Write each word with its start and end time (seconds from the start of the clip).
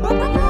Oh. 0.00 0.47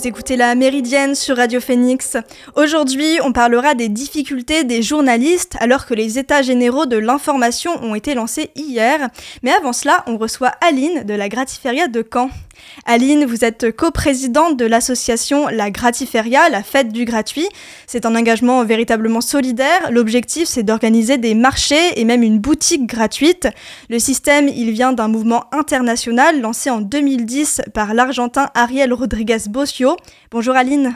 Vous 0.00 0.08
écoutez 0.08 0.38
la 0.38 0.54
Méridienne 0.54 1.14
sur 1.14 1.36
Radio 1.36 1.60
Phoenix. 1.60 2.16
Aujourd'hui, 2.56 3.18
on 3.22 3.34
parlera 3.34 3.74
des 3.74 3.90
difficultés 3.90 4.64
des 4.64 4.80
journalistes 4.80 5.58
alors 5.60 5.84
que 5.84 5.92
les 5.92 6.18
états 6.18 6.40
généraux 6.40 6.86
de 6.86 6.96
l'information 6.96 7.72
ont 7.82 7.94
été 7.94 8.14
lancés 8.14 8.48
hier. 8.56 9.10
Mais 9.42 9.52
avant 9.52 9.74
cela, 9.74 10.02
on 10.06 10.16
reçoit 10.16 10.52
Aline 10.66 11.02
de 11.04 11.12
la 11.12 11.28
Gratiféria 11.28 11.86
de 11.86 12.02
Caen. 12.02 12.30
Aline, 12.84 13.24
vous 13.24 13.44
êtes 13.44 13.74
coprésidente 13.74 14.56
de 14.56 14.64
l'association 14.64 15.48
La 15.48 15.70
Gratiféria, 15.70 16.48
la 16.48 16.62
fête 16.62 16.92
du 16.92 17.04
gratuit. 17.04 17.48
C'est 17.86 18.06
un 18.06 18.14
engagement 18.14 18.64
véritablement 18.64 19.20
solidaire. 19.20 19.90
L'objectif, 19.90 20.48
c'est 20.48 20.62
d'organiser 20.62 21.18
des 21.18 21.34
marchés 21.34 21.98
et 22.00 22.04
même 22.04 22.22
une 22.22 22.38
boutique 22.38 22.86
gratuite. 22.86 23.48
Le 23.88 23.98
système, 23.98 24.48
il 24.48 24.70
vient 24.70 24.92
d'un 24.92 25.08
mouvement 25.08 25.44
international 25.52 26.40
lancé 26.40 26.70
en 26.70 26.80
2010 26.80 27.62
par 27.74 27.94
l'Argentin 27.94 28.48
Ariel 28.54 28.92
Rodriguez 28.92 29.38
Bossio. 29.48 29.96
Bonjour 30.30 30.56
Aline. 30.56 30.94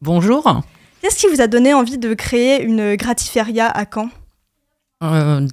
Bonjour. 0.00 0.62
Qu'est-ce 1.00 1.18
qui 1.18 1.26
vous 1.26 1.40
a 1.40 1.46
donné 1.46 1.74
envie 1.74 1.98
de 1.98 2.14
créer 2.14 2.62
une 2.62 2.96
Gratiféria 2.96 3.68
à 3.68 3.84
Caen? 3.84 4.08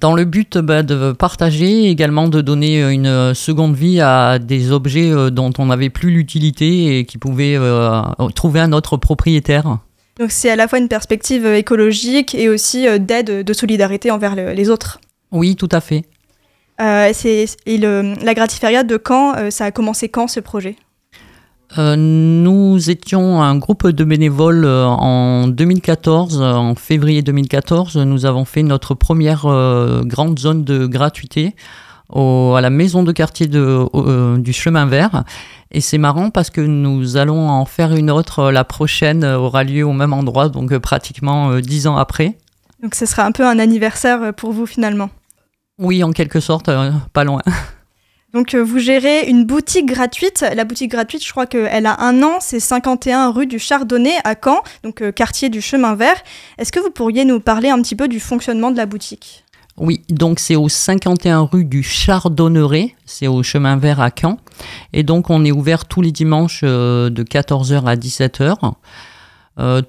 Dans 0.00 0.14
le 0.14 0.24
but 0.24 0.58
bah, 0.58 0.82
de 0.82 1.12
partager, 1.12 1.88
également 1.88 2.28
de 2.28 2.40
donner 2.40 2.80
une 2.92 3.34
seconde 3.34 3.74
vie 3.74 4.00
à 4.00 4.38
des 4.38 4.72
objets 4.72 5.10
euh, 5.10 5.30
dont 5.30 5.52
on 5.58 5.66
n'avait 5.66 5.90
plus 5.90 6.10
l'utilité 6.10 6.98
et 6.98 7.04
qui 7.04 7.18
pouvaient 7.18 7.56
euh, 7.56 8.02
trouver 8.34 8.60
un 8.60 8.72
autre 8.72 8.96
propriétaire. 8.96 9.78
Donc 10.18 10.30
c'est 10.30 10.50
à 10.50 10.56
la 10.56 10.68
fois 10.68 10.78
une 10.78 10.88
perspective 10.88 11.46
écologique 11.46 12.34
et 12.34 12.48
aussi 12.48 12.86
d'aide, 13.00 13.44
de 13.44 13.52
solidarité 13.52 14.10
envers 14.10 14.34
les 14.34 14.68
autres. 14.68 15.00
Oui, 15.30 15.56
tout 15.56 15.68
à 15.72 15.80
fait. 15.80 16.04
c'est, 16.78 17.46
et 17.66 17.78
la 17.78 18.34
Gratiféria 18.34 18.84
de 18.84 19.00
Caen, 19.02 19.50
ça 19.50 19.66
a 19.66 19.70
commencé 19.70 20.08
quand 20.10 20.28
ce 20.28 20.40
projet? 20.40 20.76
Euh, 21.78 21.96
nous 21.96 22.90
étions 22.90 23.42
un 23.42 23.56
groupe 23.56 23.86
de 23.86 24.04
bénévoles 24.04 24.64
euh, 24.64 24.84
en 24.84 25.48
2014, 25.48 26.40
euh, 26.40 26.52
en 26.52 26.74
février 26.74 27.22
2014. 27.22 27.96
Nous 27.96 28.26
avons 28.26 28.44
fait 28.44 28.62
notre 28.62 28.94
première 28.94 29.42
grande 30.04 30.38
zone 30.38 30.64
de 30.64 30.86
gratuité 30.86 31.54
à 32.14 32.60
la 32.60 32.68
maison 32.68 33.02
de 33.02 33.10
quartier 33.10 33.46
de, 33.46 34.38
du 34.38 34.52
chemin 34.52 34.84
vert. 34.84 35.24
Et 35.70 35.80
c'est 35.80 35.96
marrant 35.96 36.28
parce 36.28 36.50
que 36.50 36.60
nous 36.60 37.16
allons 37.16 37.48
en 37.48 37.64
faire 37.64 37.94
une 37.94 38.10
autre. 38.10 38.50
La 38.50 38.64
prochaine 38.64 39.24
aura 39.24 39.64
lieu 39.64 39.84
au 39.84 39.94
même 39.94 40.12
endroit, 40.12 40.50
donc 40.50 40.76
pratiquement 40.76 41.58
dix 41.60 41.86
ans 41.86 41.96
après. 41.96 42.36
Donc 42.82 42.94
ce 42.94 43.06
sera 43.06 43.24
un 43.24 43.32
peu 43.32 43.46
un 43.46 43.58
anniversaire 43.58 44.34
pour 44.34 44.52
vous 44.52 44.66
finalement? 44.66 45.08
Oui, 45.78 46.04
en 46.04 46.12
quelque 46.12 46.40
sorte, 46.40 46.70
pas 47.14 47.24
loin. 47.24 47.40
Donc 48.32 48.54
euh, 48.54 48.62
vous 48.62 48.78
gérez 48.78 49.28
une 49.28 49.44
boutique 49.44 49.86
gratuite. 49.86 50.44
La 50.54 50.64
boutique 50.64 50.90
gratuite, 50.90 51.24
je 51.24 51.30
crois 51.30 51.46
qu'elle 51.46 51.86
a 51.86 52.00
un 52.00 52.22
an, 52.22 52.38
c'est 52.40 52.60
51 52.60 53.30
rue 53.30 53.46
du 53.46 53.58
Chardonnay 53.58 54.16
à 54.24 54.34
Caen, 54.42 54.62
donc 54.82 55.02
euh, 55.02 55.12
quartier 55.12 55.50
du 55.50 55.60
Chemin 55.60 55.94
Vert. 55.94 56.16
Est-ce 56.58 56.72
que 56.72 56.80
vous 56.80 56.90
pourriez 56.90 57.24
nous 57.24 57.40
parler 57.40 57.68
un 57.68 57.80
petit 57.82 57.94
peu 57.94 58.08
du 58.08 58.20
fonctionnement 58.20 58.70
de 58.70 58.76
la 58.76 58.86
boutique? 58.86 59.44
Oui, 59.76 60.02
donc 60.08 60.38
c'est 60.38 60.56
au 60.56 60.68
51 60.68 61.48
rue 61.50 61.64
du 61.64 61.82
Chardonneret, 61.82 62.94
c'est 63.06 63.26
au 63.26 63.42
chemin 63.42 63.76
vert 63.76 64.00
à 64.00 64.10
Caen. 64.18 64.38
Et 64.92 65.02
donc 65.02 65.30
on 65.30 65.44
est 65.44 65.52
ouvert 65.52 65.86
tous 65.86 66.02
les 66.02 66.12
dimanches 66.12 66.60
euh, 66.62 67.10
de 67.10 67.22
14h 67.22 67.84
à 67.84 67.96
17h. 67.96 68.72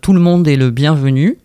tout 0.02 0.14
le 0.14 0.20
monde 0.20 0.48
est 0.48 0.56
le 0.56 0.70
bienvenu. 0.70 1.38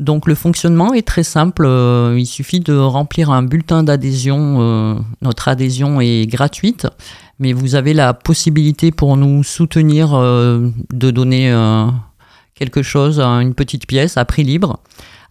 Donc 0.00 0.26
le 0.26 0.34
fonctionnement 0.34 0.94
est 0.94 1.06
très 1.06 1.22
simple. 1.22 1.64
Euh, 1.66 2.16
il 2.18 2.24
suffit 2.24 2.60
de 2.60 2.74
remplir 2.74 3.30
un 3.30 3.42
bulletin 3.42 3.82
d'adhésion. 3.82 4.56
Euh, 4.60 4.94
notre 5.20 5.48
adhésion 5.48 6.00
est 6.00 6.26
gratuite, 6.26 6.86
mais 7.38 7.52
vous 7.52 7.74
avez 7.74 7.92
la 7.92 8.14
possibilité 8.14 8.92
pour 8.92 9.18
nous 9.18 9.44
soutenir 9.44 10.14
euh, 10.14 10.70
de 10.90 11.10
donner 11.10 11.54
quelque 12.54 12.82
chose, 12.82 13.20
une 13.20 13.54
petite 13.54 13.86
pièce 13.86 14.16
à 14.16 14.24
prix 14.24 14.42
libre. 14.42 14.80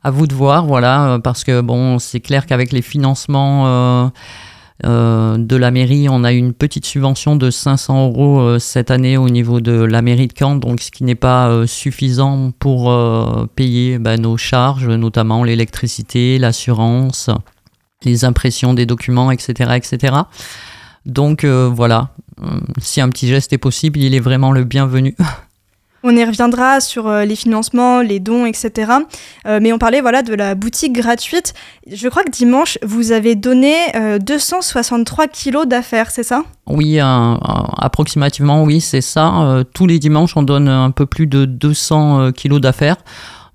À 0.04 0.12
vous 0.12 0.28
de 0.28 0.36
voir, 0.36 0.66
voilà, 0.66 1.20
parce 1.24 1.44
que 1.44 1.62
bon, 1.62 1.98
c'est 1.98 2.22
clair 2.22 2.46
qu'avec 2.46 2.72
les 2.72 2.82
financements 2.82 4.12
euh, 4.86 5.38
de 5.38 5.56
la 5.58 5.72
mairie, 5.72 6.08
on 6.10 6.24
a 6.24 6.32
une 6.32 6.54
petite 6.54 6.86
subvention 6.86 7.36
de 7.36 7.52
500 7.52 8.08
euros 8.08 8.40
euh, 8.40 8.60
cette 8.60 8.92
année 8.92 9.18
au 9.18 9.30
niveau 9.30 9.60
de 9.60 9.74
la 9.74 10.02
mairie 10.02 10.28
de 10.28 10.34
Caen, 10.38 10.56
donc 10.56 10.80
ce 10.80 10.90
qui 10.90 11.04
n'est 11.04 11.16
pas 11.16 11.50
euh, 11.50 11.68
suffisant 11.68 12.52
pour 12.58 12.96
payer 13.56 14.00
bah, 14.00 14.18
nos 14.18 14.38
charges, 14.38 14.88
notamment 14.88 15.44
l'électricité, 15.44 16.40
l'assurance, 16.40 17.30
les 18.04 18.24
impressions 18.24 18.74
des 18.74 18.86
documents, 18.86 19.32
etc. 19.32 19.74
etc. 19.76 20.16
Donc 21.06 21.46
voilà, 21.46 22.10
si 22.80 23.02
un 23.02 23.10
petit 23.10 23.28
geste 23.28 23.52
est 23.54 23.58
possible, 23.58 24.00
il 24.00 24.14
est 24.14 24.20
vraiment 24.20 24.52
le 24.52 24.64
bienvenu. 24.64 25.16
On 26.04 26.16
y 26.16 26.24
reviendra 26.24 26.80
sur 26.80 27.08
euh, 27.08 27.26
les 27.26 27.36
financements, 27.36 28.02
les 28.02 28.20
dons, 28.20 28.46
etc. 28.46 28.92
Euh, 29.46 29.60
mais 29.62 29.74
on 29.74 29.78
parlait 29.78 30.02
voilà 30.02 30.22
de 30.22 30.34
la 30.34 30.56
boutique 30.56 30.94
gratuite. 30.94 31.54
Je 31.92 32.08
crois 32.08 32.24
que 32.24 32.32
dimanche, 32.32 32.78
vous 32.84 33.12
avez 33.12 33.36
donné 33.36 33.74
263 34.22 35.26
euh, 35.26 35.28
kilos 35.32 35.68
d'affaires, 35.68 36.12
c'est 36.12 36.24
ça? 36.24 36.44
Oui, 36.68 37.00
approximativement, 37.00 38.64
oui, 38.64 38.80
c'est 38.80 39.02
ça. 39.02 39.64
tous 39.74 39.88
les 39.88 39.98
dimanches, 39.98 40.38
on 40.38 40.44
donne 40.44 40.68
un 40.68 40.92
peu 40.92 41.08
plus 41.08 41.26
de 41.26 41.46
200 41.46 42.32
kilos 42.34 42.62
d'affaires. 42.62 42.98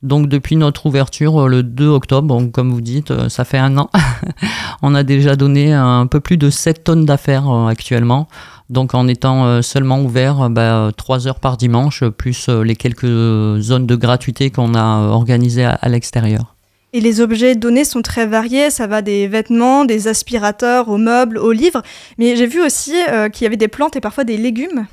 Donc 0.04 0.28
depuis 0.28 0.54
notre 0.54 0.86
ouverture 0.86 1.48
le 1.48 1.64
2 1.64 1.88
octobre, 1.88 2.40
comme 2.52 2.70
vous 2.70 2.80
dites, 2.80 3.28
ça 3.28 3.44
fait 3.44 3.58
un 3.58 3.76
an, 3.78 3.90
on 4.82 4.94
a 4.94 5.02
déjà 5.02 5.34
donné 5.34 5.72
un 5.72 6.06
peu 6.06 6.20
plus 6.20 6.36
de 6.36 6.50
7 6.50 6.84
tonnes 6.84 7.04
d'affaires 7.04 7.50
actuellement. 7.50 8.28
Donc 8.70 8.94
en 8.94 9.08
étant 9.08 9.46
euh, 9.46 9.62
seulement 9.62 10.00
ouvert 10.00 10.42
euh, 10.42 10.48
bah, 10.48 10.90
3 10.96 11.28
heures 11.28 11.40
par 11.40 11.56
dimanche, 11.56 12.04
plus 12.04 12.48
euh, 12.48 12.62
les 12.62 12.76
quelques 12.76 13.06
zones 13.06 13.86
de 13.86 13.96
gratuité 13.96 14.50
qu'on 14.50 14.74
a 14.74 15.08
organisées 15.08 15.64
à, 15.64 15.88
l'extérieur. 15.88 16.54
Et 16.92 17.00
les 17.00 17.20
objets 17.20 17.56
donnés 17.56 17.84
sont 17.84 18.02
très 18.02 18.26
variés, 18.26 18.70
ça 18.70 18.86
va 18.86 19.02
des 19.02 19.26
vêtements, 19.26 19.84
des 19.84 20.08
aspirateurs, 20.08 20.88
aux 20.88 20.96
meubles, 20.96 21.38
aux 21.38 21.52
livres, 21.52 21.82
mais 22.18 22.36
j'ai 22.36 22.46
vu 22.46 22.62
aussi 22.62 22.94
qu'il 23.32 23.42
y 23.42 23.46
avait 23.46 23.56
des 23.56 23.68
plantes 23.68 23.96
et 23.96 24.00
parfois 24.00 24.22
des 24.22 24.36
légumes. 24.36 24.86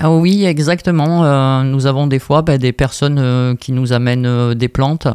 Ah 0.00 0.12
oui, 0.12 0.44
exactement. 0.44 1.62
nous 1.64 1.86
avons 1.86 2.06
des 2.06 2.18
fois 2.18 2.42
bah, 2.42 2.56
des 2.56 2.72
personnes 2.72 3.56
qui 3.58 3.72
nous 3.72 3.92
amènent 3.92 4.54
des 4.54 4.68
plantes. 4.68 5.08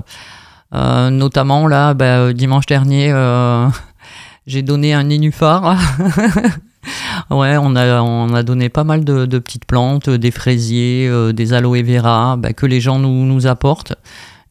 notamment 0.72 1.68
là, 1.68 1.94
bah, 1.94 2.34
dimanche 2.34 2.66
dernier, 2.66 3.14
j'ai 4.48 4.62
donné 4.62 4.94
un 4.94 5.04
nénuphar 5.04 5.78
Ouais, 7.30 7.58
on 7.58 7.76
a, 7.76 8.02
on 8.02 8.34
a 8.34 8.44
donné 8.44 8.70
pas 8.70 8.84
mal 8.84 9.04
de, 9.04 9.40
petites 9.40 9.66
plantes, 9.66 10.10
des 10.10 10.32
fraisiers, 10.32 11.08
euh, 11.10 11.32
des 11.32 11.54
aloe 11.54 11.84
vera, 11.84 12.36
bah, 12.38 12.54
que 12.54 12.66
les 12.66 12.82
gens 12.82 13.00
nous, 13.00 13.48
apportent 13.48 13.94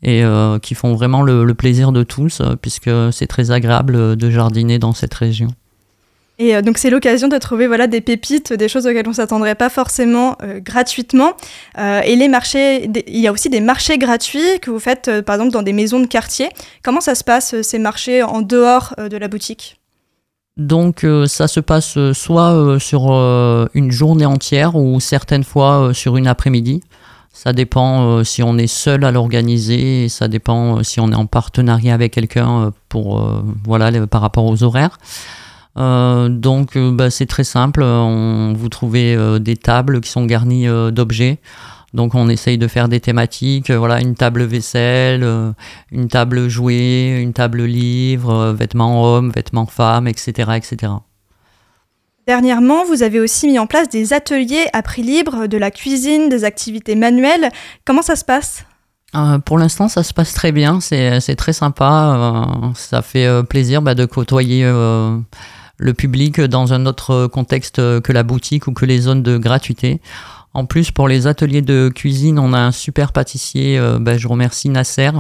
et 0.03 0.25
euh, 0.25 0.59
qui 0.59 0.75
font 0.75 0.95
vraiment 0.95 1.23
le, 1.23 1.55
plaisir 1.55 1.93
de 1.93 2.03
tous, 2.03 2.41
euh, 2.41 2.57
puisque 2.61 2.91
c'est 3.13 3.29
très 3.29 3.51
agréable 3.51 4.17
de 4.17 4.31
jardiner 4.31 4.79
dans 4.79 4.93
cette 4.93 5.15
région. 5.15 5.49
Et 6.39 6.61
donc 6.63 6.79
c'est 6.79 6.91
l'occasion 6.91 7.29
de 7.29 7.37
trouver 7.39 7.67
voilà 7.67 7.87
des 7.87 8.01
pépites, 8.01 8.53
des 8.53 8.69
choses 8.69 8.87
auxquelles 8.87 9.07
on 9.07 9.13
s'attendrait 9.13 9.55
pas 9.55 9.69
forcément 9.69 10.37
gratuitement. 10.65 11.35
et 11.79 12.17
les 12.17 12.29
marchés, 12.29 12.91
il 13.07 13.21
y 13.21 13.29
a 13.29 13.33
aussi 13.33 13.49
des 13.49 13.61
marchés 13.61 13.99
gratuits 13.99 14.59
que 14.61 14.71
vous 14.71 14.81
faites 14.81 15.21
par 15.21 15.37
exemple 15.37 15.53
dans 15.53 15.63
des 15.63 15.75
maisons 15.75 16.01
de 16.01 16.07
quartier. 16.07 16.49
Comment 16.83 17.01
ça 17.01 17.15
se 17.15 17.23
passe 17.23 17.61
ces 17.61 17.79
marchés 17.79 18.23
en 18.23 18.41
dehors 18.41 18.95
de 18.99 19.17
la 19.17 19.29
boutique? 19.29 19.79
Donc 20.57 21.05
euh, 21.05 21.27
ça 21.27 21.49
se 21.49 21.61
passe 21.61 21.97
euh, 21.97 22.13
soit 22.13 22.53
euh, 22.53 22.79
sur 22.79 23.11
une 23.75 23.91
journée 23.91 24.27
entière 24.27 24.77
ou 24.77 25.01
certaines 25.01 25.45
fois 25.45 25.93
sur 25.95 26.17
une 26.17 26.27
après-midi. 26.27 26.83
Ça 27.33 27.55
dépend 27.55 28.23
si 28.25 28.43
on 28.43 28.59
est 28.59 28.67
seul 28.67 29.05
à 29.05 29.11
l'organiser 29.11 30.11
ça 30.11 30.29
dépend 30.29 30.83
si 30.83 31.01
on 31.01 31.11
est 31.11 31.15
en 31.15 31.25
partenariat 31.25 31.95
avec 31.95 32.13
quelqu'un 32.13 32.75
pour 32.91 33.27
voilà 33.65 34.07
par 34.07 34.21
rapport 34.21 34.45
aux 34.45 34.63
horaires. 34.63 34.99
Donc 35.77 36.77
bah, 36.77 37.11
c'est 37.11 37.27
très 37.27 37.45
simple, 37.45 37.83
on, 37.83 38.53
vous 38.55 38.69
trouvez 38.69 39.17
des 39.41 39.57
tables 39.57 40.01
qui 40.01 40.11
sont 40.11 40.27
garnies 40.27 40.67
d'objets. 40.93 41.41
Donc 41.95 42.15
on 42.15 42.29
essaye 42.29 42.57
de 42.57 42.69
faire 42.69 42.89
des 42.89 43.01
thématiques, 43.01 43.71
euh, 43.71 43.79
voilà, 43.79 44.01
une 44.01 44.15
table 44.15 44.45
vaisselle, 44.45 45.23
euh, 45.25 45.53
une 45.91 46.09
table 46.09 46.49
jouet, 46.49 47.21
une 47.21 47.35
table 47.35 47.65
livre, 47.65 48.33
euh, 48.33 48.53
vêtements 48.55 49.05
hommes, 49.05 49.31
vêtements 49.31 49.67
femmes, 49.67 50.09
etc., 50.09 50.53
etc. 50.57 50.93
Dernièrement, 52.27 52.85
vous 52.85 53.03
avez 53.03 53.21
aussi 53.21 53.47
mis 53.49 53.59
en 53.59 53.67
place 53.67 53.89
des 53.89 54.13
ateliers 54.13 54.67
à 54.73 54.83
prix 54.83 55.03
libre, 55.03 55.49
de 55.49 55.59
la 55.59 55.71
cuisine, 55.71 56.29
des 56.29 56.45
activités 56.45 56.95
manuelles. 56.95 57.51
Comment 57.85 58.03
ça 58.03 58.17
se 58.17 58.25
passe? 58.25 58.65
Pour 59.45 59.59
l'instant, 59.59 59.89
ça 59.89 60.03
se 60.03 60.15
passe 60.15 60.33
très 60.33 60.53
bien, 60.53 60.81
c'est 60.81 61.37
très 61.37 61.53
sympa. 61.53 62.47
ça 62.75 63.03
fait 63.03 63.29
plaisir 63.47 63.83
bah, 63.83 63.95
de 63.95 64.07
côtoyer 64.07 64.65
le 65.83 65.95
public 65.95 66.41
dans 66.41 66.73
un 66.73 66.87
autre 66.87 67.27
contexte 67.27 67.77
que 67.77 68.13
la 68.13 68.23
boutique 68.23 68.67
ou 68.67 68.73
que 68.73 68.87
les 68.87 69.01
zones 69.01 69.23
de 69.23 69.37
gratuité. 69.37 70.01
En 70.55 70.67
plus, 70.67 70.91
pour 70.91 71.09
les 71.09 71.27
ateliers 71.27 71.63
de 71.63 71.91
cuisine, 71.95 72.39
on 72.39 72.53
a 72.53 72.59
un 72.59 72.73
super 72.73 73.13
pâtissier. 73.13 73.79
Euh, 73.79 73.99
bah, 73.99 74.19
je 74.19 74.29
remercie 74.29 74.69
Nasser 74.69 75.11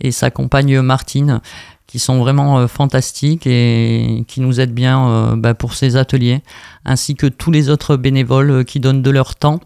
et 0.00 0.10
sa 0.10 0.30
compagne 0.30 0.80
Martine, 0.80 1.40
qui 1.86 2.00
sont 2.00 2.18
vraiment 2.18 2.58
euh, 2.58 2.66
fantastiques 2.66 3.46
et 3.46 4.24
qui 4.26 4.40
nous 4.40 4.60
aident 4.60 4.74
bien 4.74 5.08
euh, 5.08 5.36
bah, 5.36 5.54
pour 5.54 5.74
ces 5.74 5.96
ateliers, 5.96 6.42
ainsi 6.84 7.14
que 7.14 7.26
tous 7.26 7.52
les 7.52 7.68
autres 7.70 7.96
bénévoles 7.96 8.64
qui 8.64 8.80
donnent 8.80 9.02
de 9.02 9.10
leur 9.10 9.36
temps 9.36 9.60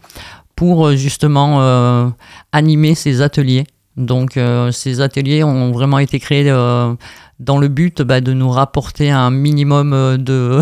pour 0.54 0.92
justement 0.92 2.14
animer 2.52 2.94
ces 2.94 3.20
ateliers. 3.20 3.66
Donc, 3.96 4.38
ces 4.72 5.00
ateliers 5.00 5.42
ont 5.42 5.72
vraiment 5.72 5.98
été 5.98 6.20
créés 6.20 6.44
dans 6.44 7.58
le 7.58 7.68
but 7.68 8.02
bah, 8.02 8.20
de 8.20 8.32
nous 8.32 8.50
rapporter 8.50 9.10
un 9.10 9.30
minimum 9.30 10.16
de 10.18 10.60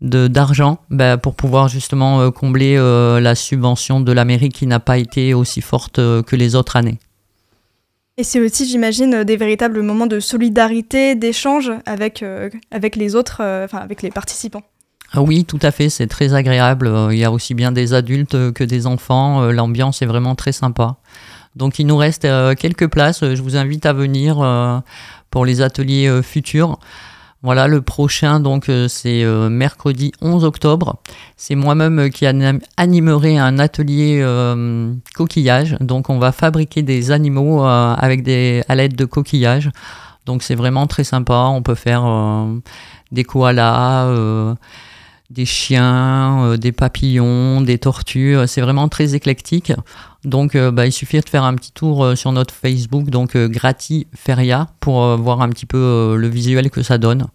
d'argent 0.00 0.78
bah, 0.90 1.16
pour 1.16 1.34
pouvoir 1.34 1.68
justement 1.68 2.20
euh, 2.20 2.30
combler 2.30 2.76
euh, 2.76 3.20
la 3.20 3.34
subvention 3.34 4.00
de 4.00 4.12
la 4.12 4.24
mairie 4.24 4.50
qui 4.50 4.66
n'a 4.66 4.80
pas 4.80 4.98
été 4.98 5.34
aussi 5.34 5.60
forte 5.60 5.98
euh, 5.98 6.22
que 6.22 6.36
les 6.36 6.54
autres 6.54 6.76
années. 6.76 6.98
Et 8.18 8.24
c'est 8.24 8.40
aussi, 8.40 8.66
j'imagine, 8.66 9.24
des 9.24 9.36
véritables 9.36 9.82
moments 9.82 10.06
de 10.06 10.20
solidarité, 10.20 11.14
d'échange 11.14 11.70
avec, 11.84 12.24
avec 12.70 12.96
les 12.96 13.14
autres, 13.14 13.42
enfin 13.42 13.76
avec 13.76 14.00
les 14.00 14.10
participants. 14.10 14.62
Ah 15.12 15.20
oui, 15.20 15.44
tout 15.44 15.58
à 15.60 15.70
fait, 15.70 15.90
c'est 15.90 16.06
très 16.06 16.32
agréable. 16.32 16.90
Il 17.10 17.18
y 17.18 17.24
a 17.24 17.30
aussi 17.30 17.52
bien 17.52 17.72
des 17.72 17.92
adultes 17.92 18.54
que 18.54 18.64
des 18.64 18.86
enfants. 18.86 19.52
L'ambiance 19.52 20.00
est 20.00 20.06
vraiment 20.06 20.34
très 20.34 20.52
sympa. 20.52 20.96
Donc 21.56 21.78
il 21.78 21.86
nous 21.86 21.96
reste 21.96 22.26
quelques 22.58 22.88
places. 22.88 23.24
Je 23.24 23.42
vous 23.42 23.56
invite 23.56 23.86
à 23.86 23.92
venir 23.92 24.82
pour 25.30 25.44
les 25.44 25.62
ateliers 25.62 26.20
futurs. 26.22 26.78
Voilà, 27.46 27.68
le 27.68 27.80
prochain, 27.80 28.40
donc, 28.40 28.68
euh, 28.68 28.88
c'est 28.88 29.22
euh, 29.22 29.48
mercredi 29.48 30.10
11 30.20 30.44
octobre. 30.44 30.96
C'est 31.36 31.54
moi-même 31.54 31.98
euh, 32.00 32.08
qui 32.08 32.26
animerai 32.26 33.38
un 33.38 33.60
atelier 33.60 34.24
coquillage. 35.14 35.76
Donc, 35.80 36.10
on 36.10 36.18
va 36.18 36.32
fabriquer 36.32 36.82
des 36.82 37.12
animaux 37.12 37.64
avec 37.64 38.24
des, 38.24 38.64
à 38.68 38.74
l'aide 38.74 38.96
de 38.96 39.04
coquillages. 39.04 39.70
Donc, 40.24 40.42
c'est 40.42 40.56
vraiment 40.56 40.88
très 40.88 41.04
sympa. 41.04 41.46
On 41.52 41.62
peut 41.62 41.76
faire 41.76 42.04
des 43.12 43.22
koalas, 43.22 44.56
des 45.30 45.44
chiens, 45.44 46.56
des 46.56 46.72
papillons, 46.72 47.60
des 47.60 47.78
tortues. 47.78 48.36
C'est 48.48 48.60
vraiment 48.60 48.88
très 48.88 49.14
éclectique. 49.14 49.72
Donc, 50.26 50.56
bah, 50.56 50.86
il 50.86 50.92
suffit 50.92 51.18
de 51.20 51.28
faire 51.28 51.44
un 51.44 51.54
petit 51.54 51.72
tour 51.72 52.16
sur 52.16 52.32
notre 52.32 52.52
Facebook, 52.52 53.08
donc 53.08 53.36
Grati 53.36 54.06
Feria, 54.14 54.66
pour 54.80 55.16
voir 55.16 55.40
un 55.40 55.48
petit 55.48 55.66
peu 55.66 56.16
le 56.18 56.28
visuel 56.28 56.68
que 56.70 56.82
ça 56.82 56.98
donne. 56.98 57.28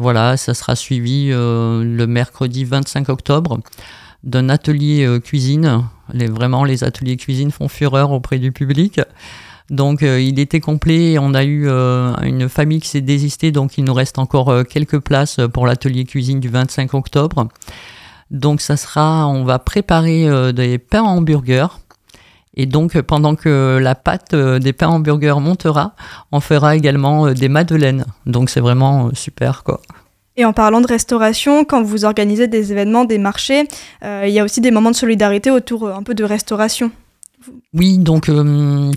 Voilà, 0.00 0.38
ça 0.38 0.54
sera 0.54 0.76
suivi 0.76 1.28
euh, 1.30 1.84
le 1.84 2.06
mercredi 2.06 2.64
25 2.64 3.10
octobre 3.10 3.60
d'un 4.22 4.48
atelier 4.48 5.04
euh, 5.04 5.20
cuisine. 5.20 5.84
Vraiment, 6.14 6.64
les 6.64 6.84
ateliers 6.84 7.18
cuisine 7.18 7.50
font 7.50 7.68
fureur 7.68 8.12
auprès 8.12 8.38
du 8.38 8.50
public. 8.50 9.00
Donc 9.68 10.02
euh, 10.02 10.18
il 10.18 10.38
était 10.38 10.60
complet, 10.60 11.18
on 11.18 11.34
a 11.34 11.44
eu 11.44 11.68
une 11.68 12.48
famille 12.48 12.80
qui 12.80 12.88
s'est 12.88 13.02
désistée, 13.02 13.52
donc 13.52 13.76
il 13.76 13.84
nous 13.84 13.92
reste 13.92 14.18
encore 14.18 14.64
quelques 14.66 14.98
places 15.00 15.38
pour 15.52 15.66
l'atelier 15.66 16.04
cuisine 16.04 16.40
du 16.40 16.48
25 16.48 16.94
octobre. 16.94 17.48
Donc 18.30 18.62
ça 18.62 18.78
sera, 18.78 19.28
on 19.28 19.44
va 19.44 19.58
préparer 19.58 20.52
des 20.54 20.78
pains 20.78 21.02
hamburgers 21.02 21.68
et 22.60 22.66
donc, 22.66 23.00
pendant 23.00 23.36
que 23.36 23.78
la 23.80 23.94
pâte 23.94 24.34
euh, 24.34 24.58
des 24.58 24.74
pains 24.74 24.88
hamburgers 24.88 25.40
montera, 25.40 25.94
on 26.30 26.40
fera 26.40 26.76
également 26.76 27.26
euh, 27.26 27.32
des 27.32 27.48
madeleines. 27.48 28.04
Donc, 28.26 28.50
c'est 28.50 28.60
vraiment 28.60 29.06
euh, 29.06 29.10
super, 29.14 29.64
quoi. 29.64 29.80
Et 30.36 30.44
en 30.44 30.52
parlant 30.52 30.82
de 30.82 30.86
restauration, 30.86 31.64
quand 31.64 31.82
vous 31.82 32.04
organisez 32.04 32.48
des 32.48 32.70
événements, 32.70 33.06
des 33.06 33.16
marchés, 33.16 33.66
il 34.02 34.28
y 34.28 34.38
a 34.38 34.44
aussi 34.44 34.60
des 34.60 34.70
moments 34.70 34.90
de 34.90 34.96
solidarité 34.96 35.50
autour 35.50 35.88
un 35.88 36.02
peu 36.02 36.14
de 36.14 36.24
restauration. 36.24 36.90
Oui, 37.74 37.98
donc 37.98 38.30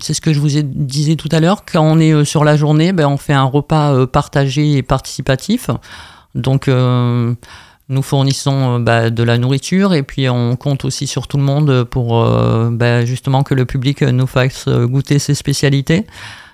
c'est 0.00 0.14
ce 0.14 0.20
que 0.20 0.32
je 0.32 0.40
vous 0.40 0.56
ai 0.56 0.62
disais 0.62 1.16
tout 1.16 1.28
à 1.32 1.40
l'heure. 1.40 1.64
Quand 1.70 1.82
on 1.82 1.98
est 1.98 2.24
sur 2.24 2.44
la 2.44 2.56
journée, 2.56 2.92
ben, 2.92 3.08
on 3.08 3.18
fait 3.18 3.34
un 3.34 3.44
repas 3.44 4.06
partagé 4.06 4.76
et 4.76 4.82
participatif. 4.82 5.68
Donc 6.34 6.70
nous 7.88 8.02
fournissons 8.02 8.76
euh, 8.76 8.78
bah, 8.78 9.10
de 9.10 9.22
la 9.22 9.38
nourriture 9.38 9.94
et 9.94 10.02
puis 10.02 10.28
on 10.28 10.56
compte 10.56 10.84
aussi 10.84 11.06
sur 11.06 11.28
tout 11.28 11.36
le 11.36 11.42
monde 11.42 11.84
pour 11.84 12.22
euh, 12.22 12.70
bah, 12.70 13.04
justement 13.04 13.42
que 13.42 13.54
le 13.54 13.64
public 13.64 14.02
nous 14.02 14.26
fasse 14.26 14.68
goûter 14.68 15.18
ses 15.18 15.34
spécialités. 15.34 16.06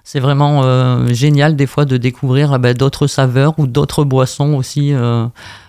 C'est 0.03 0.21
vraiment 0.21 0.62
euh, 0.65 1.06
génial 1.12 1.56
des 1.56 1.67
fois 1.67 1.85
de 1.85 1.97
découvrir 1.97 2.59
bah, 2.59 2.75
d'autres 2.75 3.06
saveurs 3.06 3.59
ou 3.59 3.67
d'autres 3.67 4.05
boissons 4.05 4.55
aussi 4.55 4.93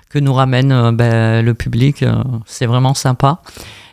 que 0.09 0.19
nous 0.19 0.33
ramène 0.33 0.71
le 0.71 1.51
public. 1.53 2.03
C'est 2.45 2.65
vraiment 2.65 2.93
sympa. 2.93 3.41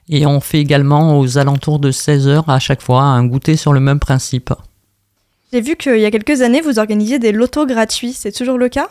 Et 0.08 0.24
on 0.24 0.40
fait 0.40 0.58
également 0.58 1.18
aux 1.18 1.36
alentours 1.36 1.78
de 1.78 1.90
16 1.90 2.28
heures 2.28 2.48
à 2.48 2.58
chaque 2.58 2.80
fois 2.80 3.02
un 3.02 3.24
goûter 3.26 3.56
sur 3.56 3.74
le 3.74 3.80
même 3.80 4.00
principe. 4.00 4.52
J'ai 5.52 5.60
vu 5.60 5.76
qu'il 5.76 5.98
y 5.98 6.04
a 6.04 6.10
quelques 6.10 6.40
années, 6.40 6.60
vous 6.60 6.78
organisiez 6.78 7.18
des 7.18 7.32
lotos 7.32 7.66
gratuits. 7.66 8.14
C'est 8.14 8.32
toujours 8.32 8.58
le 8.58 8.68
cas? 8.68 8.88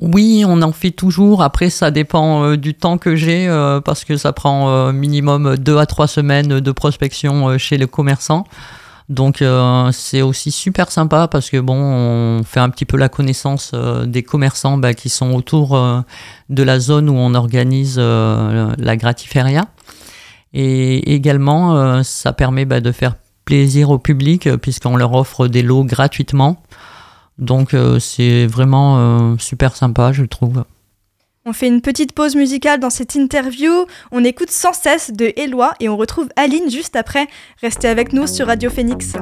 Oui, 0.00 0.44
on 0.46 0.60
en 0.60 0.72
fait 0.72 0.90
toujours. 0.90 1.42
Après, 1.42 1.70
ça 1.70 1.90
dépend 1.90 2.44
euh, 2.44 2.56
du 2.56 2.74
temps 2.74 2.98
que 2.98 3.16
j'ai 3.16 3.48
euh, 3.48 3.80
parce 3.80 4.04
que 4.04 4.16
ça 4.16 4.32
prend 4.32 4.68
euh, 4.68 4.92
minimum 4.92 5.56
deux 5.56 5.78
à 5.78 5.86
trois 5.86 6.06
semaines 6.06 6.60
de 6.60 6.72
prospection 6.72 7.56
chez 7.56 7.78
les 7.78 7.86
commerçants. 7.86 8.44
Donc 9.08 9.44
c'est 9.92 10.20
aussi 10.20 10.50
super 10.50 10.90
sympa 10.90 11.28
parce 11.28 11.48
que 11.48 11.58
bon, 11.58 11.76
on 11.76 12.42
fait 12.42 12.58
un 12.58 12.68
petit 12.70 12.84
peu 12.84 12.96
la 12.96 13.08
connaissance 13.08 13.72
des 14.04 14.24
commerçants 14.24 14.78
bah, 14.78 14.94
qui 14.94 15.10
sont 15.10 15.32
autour 15.32 15.80
de 16.48 16.62
la 16.64 16.80
zone 16.80 17.08
où 17.08 17.14
on 17.14 17.36
organise 17.36 17.98
la 17.98 18.96
gratiféria. 18.96 19.66
Et 20.54 21.14
également, 21.14 22.02
ça 22.02 22.32
permet 22.32 22.64
bah, 22.64 22.80
de 22.80 22.90
faire 22.90 23.14
plaisir 23.44 23.90
au 23.90 24.00
public 24.00 24.56
puisqu'on 24.56 24.96
leur 24.96 25.14
offre 25.14 25.46
des 25.46 25.62
lots 25.62 25.84
gratuitement. 25.84 26.60
Donc 27.38 27.74
euh, 27.74 27.98
c'est 27.98 28.46
vraiment 28.46 28.98
euh, 28.98 29.36
super 29.38 29.76
sympa, 29.76 30.12
je 30.12 30.24
trouve. 30.24 30.64
On 31.44 31.52
fait 31.52 31.68
une 31.68 31.80
petite 31.80 32.12
pause 32.12 32.34
musicale 32.34 32.80
dans 32.80 32.90
cette 32.90 33.14
interview. 33.14 33.70
On 34.10 34.24
écoute 34.24 34.50
sans 34.50 34.72
cesse 34.72 35.12
de 35.12 35.32
Eloi 35.36 35.74
et 35.78 35.88
on 35.88 35.96
retrouve 35.96 36.28
Aline 36.34 36.70
juste 36.70 36.96
après. 36.96 37.28
Restez 37.62 37.88
avec 37.88 38.12
nous 38.12 38.26
sur 38.26 38.48
Radio 38.48 38.68
Phoenix. 38.68 39.12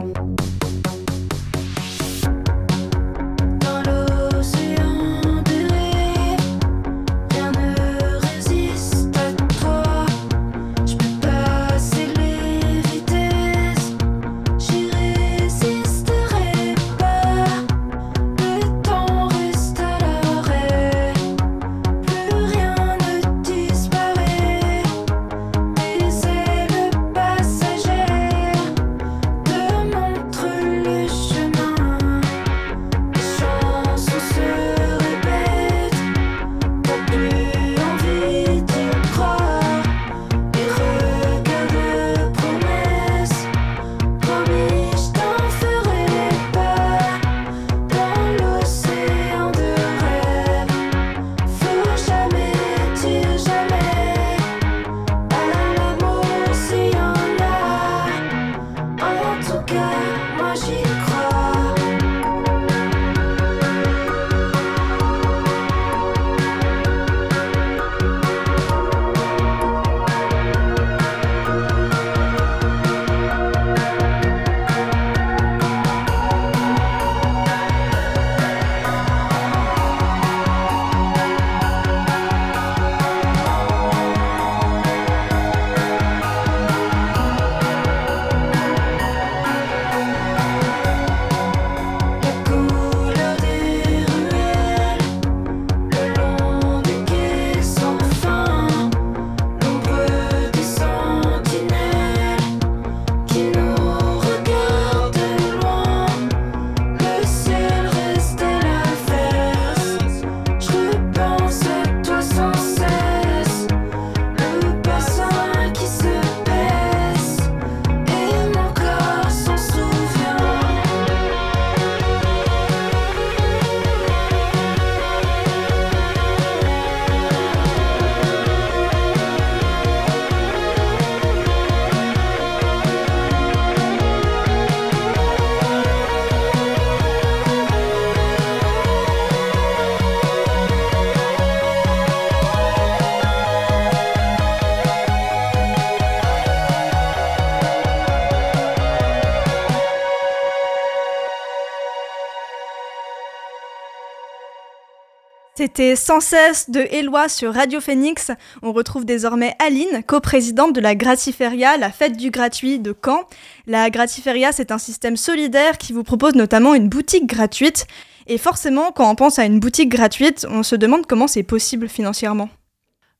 C'était 155.65 155.97
sans 155.97 156.21
cesse 156.21 156.69
de 156.69 156.81
Éloi 156.91 157.31
sur 157.31 157.55
Radio 157.55 157.81
Phoenix. 157.81 158.31
On 158.61 158.73
retrouve 158.73 159.07
désormais 159.07 159.55
Aline, 159.59 160.03
coprésidente 160.07 160.75
de 160.75 160.81
la 160.83 160.95
Gratiferia, 160.95 161.79
la 161.79 161.91
fête 161.91 162.19
du 162.19 162.31
gratuit 162.31 162.79
de 162.79 162.95
Caen. 163.03 163.23
La 163.67 163.89
Gratiferia, 163.89 164.53
c'est 164.53 164.73
un 164.73 164.77
système 164.77 165.17
solidaire 165.17 165.79
qui 165.79 165.95
vous 165.95 166.03
propose 166.03 166.35
notamment 166.35 166.75
une 166.75 166.91
boutique 166.91 167.27
gratuite. 167.27 167.87
Et 168.27 168.37
forcément, 168.37 168.93
quand 168.93 169.11
on 169.11 169.15
pense 169.15 169.39
à 169.39 169.47
une 169.47 169.59
boutique 169.59 169.89
gratuite, 169.89 170.47
on 170.51 170.63
se 170.63 170.77
demande 170.77 171.07
comment 171.07 171.29
c'est 171.29 171.43
possible 171.43 171.89
financièrement. 171.89 172.51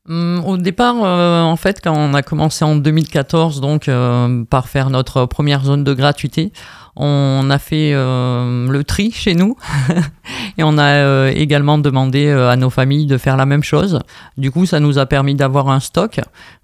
Hum, 0.07 0.43
au 0.45 0.59
départ, 0.59 0.97
euh, 1.03 1.41
en 1.41 1.57
fait, 1.57 1.81
quand 1.83 1.95
on 1.97 2.13
a 2.13 2.21
commencé 2.21 2.63
en 2.63 2.77
2014, 2.77 3.63
donc 3.63 3.89
euh, 3.89 4.45
par 4.45 4.69
faire 4.69 4.91
notre 4.91 5.25
première 5.25 5.65
zone 5.65 5.83
de 5.83 5.95
gratuité, 5.95 6.53
on 6.95 7.49
a 7.49 7.59
fait 7.59 7.93
euh, 7.95 8.69
le 8.69 8.85
tri 8.85 9.13
chez 9.13 9.35
nous 9.35 9.57
et 10.59 10.63
on 10.63 10.77
a 10.77 11.31
également 11.31 11.79
demandé 11.79 12.31
à 12.31 12.55
nos 12.57 12.69
familles 12.69 13.07
de 13.07 13.17
faire 13.17 13.39
la 13.39 13.47
même 13.47 13.63
chose. 13.63 13.99
Du 14.37 14.51
coup, 14.51 14.67
ça 14.67 14.79
nous 14.79 14.99
a 14.99 15.07
permis 15.07 15.37
d'avoir 15.37 15.71
un 15.71 15.81
stock. 15.81 16.21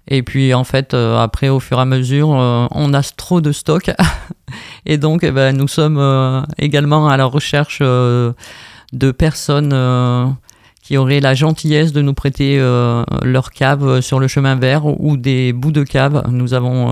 Et 0.07 0.21
puis, 0.21 0.53
en 0.53 0.63
fait, 0.63 0.93
après, 0.93 1.49
au 1.49 1.59
fur 1.59 1.79
et 1.79 1.81
à 1.81 1.85
mesure, 1.85 2.29
on 2.29 2.93
a 2.93 3.01
trop 3.01 3.41
de 3.41 3.51
stock. 3.51 3.89
et 4.85 4.99
donc, 4.99 5.23
eh 5.23 5.31
ben, 5.31 5.57
nous 5.57 5.67
sommes 5.67 6.45
également 6.59 7.09
à 7.09 7.17
la 7.17 7.25
recherche 7.25 7.79
de 7.79 9.11
personnes 9.17 9.73
qui 10.81 10.97
auraient 10.97 11.19
la 11.19 11.33
gentillesse 11.33 11.93
de 11.93 12.01
nous 12.01 12.13
prêter 12.13 12.57
leur 13.23 13.51
cave 13.51 14.01
sur 14.01 14.19
le 14.19 14.27
chemin 14.27 14.55
vert 14.55 14.85
ou 14.85 15.15
des 15.17 15.53
bouts 15.53 15.71
de 15.71 15.83
cave. 15.83 16.23
Nous 16.29 16.53
avons 16.53 16.91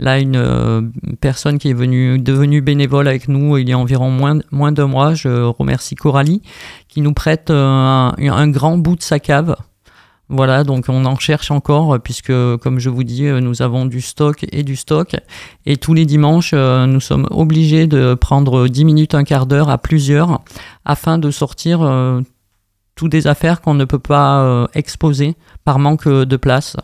Là, 0.00 0.20
une 0.20 0.36
euh, 0.36 0.82
personne 1.20 1.58
qui 1.58 1.70
est 1.70 1.74
venue, 1.74 2.20
devenue 2.20 2.60
bénévole 2.60 3.08
avec 3.08 3.26
nous 3.26 3.58
il 3.58 3.68
y 3.68 3.72
a 3.72 3.78
environ 3.78 4.10
moins, 4.10 4.38
moins 4.52 4.70
d'un 4.70 4.86
mois, 4.86 5.14
je 5.14 5.28
remercie 5.28 5.96
Coralie, 5.96 6.40
qui 6.88 7.00
nous 7.00 7.12
prête 7.12 7.50
euh, 7.50 8.10
un, 8.16 8.48
grand 8.48 8.78
bout 8.78 8.94
de 8.94 9.02
sa 9.02 9.18
cave. 9.18 9.56
Voilà, 10.28 10.62
donc 10.62 10.84
on 10.88 11.04
en 11.04 11.16
cherche 11.16 11.50
encore, 11.50 11.98
puisque 12.00 12.32
comme 12.58 12.78
je 12.78 12.90
vous 12.90 13.02
dis, 13.02 13.26
euh, 13.26 13.40
nous 13.40 13.60
avons 13.60 13.86
du 13.86 14.00
stock 14.00 14.46
et 14.52 14.62
du 14.62 14.76
stock. 14.76 15.16
Et 15.66 15.78
tous 15.78 15.94
les 15.94 16.04
dimanches, 16.04 16.54
nous 16.54 17.00
sommes 17.00 17.26
obligés 17.30 17.88
de 17.88 18.14
prendre 18.14 18.68
10 18.68 18.84
minutes, 18.84 19.14
un 19.14 19.24
quart 19.24 19.46
d'heure 19.46 19.68
à 19.68 19.78
plusieurs, 19.78 20.42
afin 20.84 21.18
de 21.18 21.32
sortir 21.32 21.80
toutes 22.98 23.12
des 23.12 23.26
affaires 23.26 23.62
qu'on 23.62 23.74
ne 23.74 23.84
peut 23.84 23.98
pas 23.98 24.68
exposer 24.74 25.36
par 25.64 25.78
manque 25.78 26.08
de 26.08 26.36
place. 26.36 26.76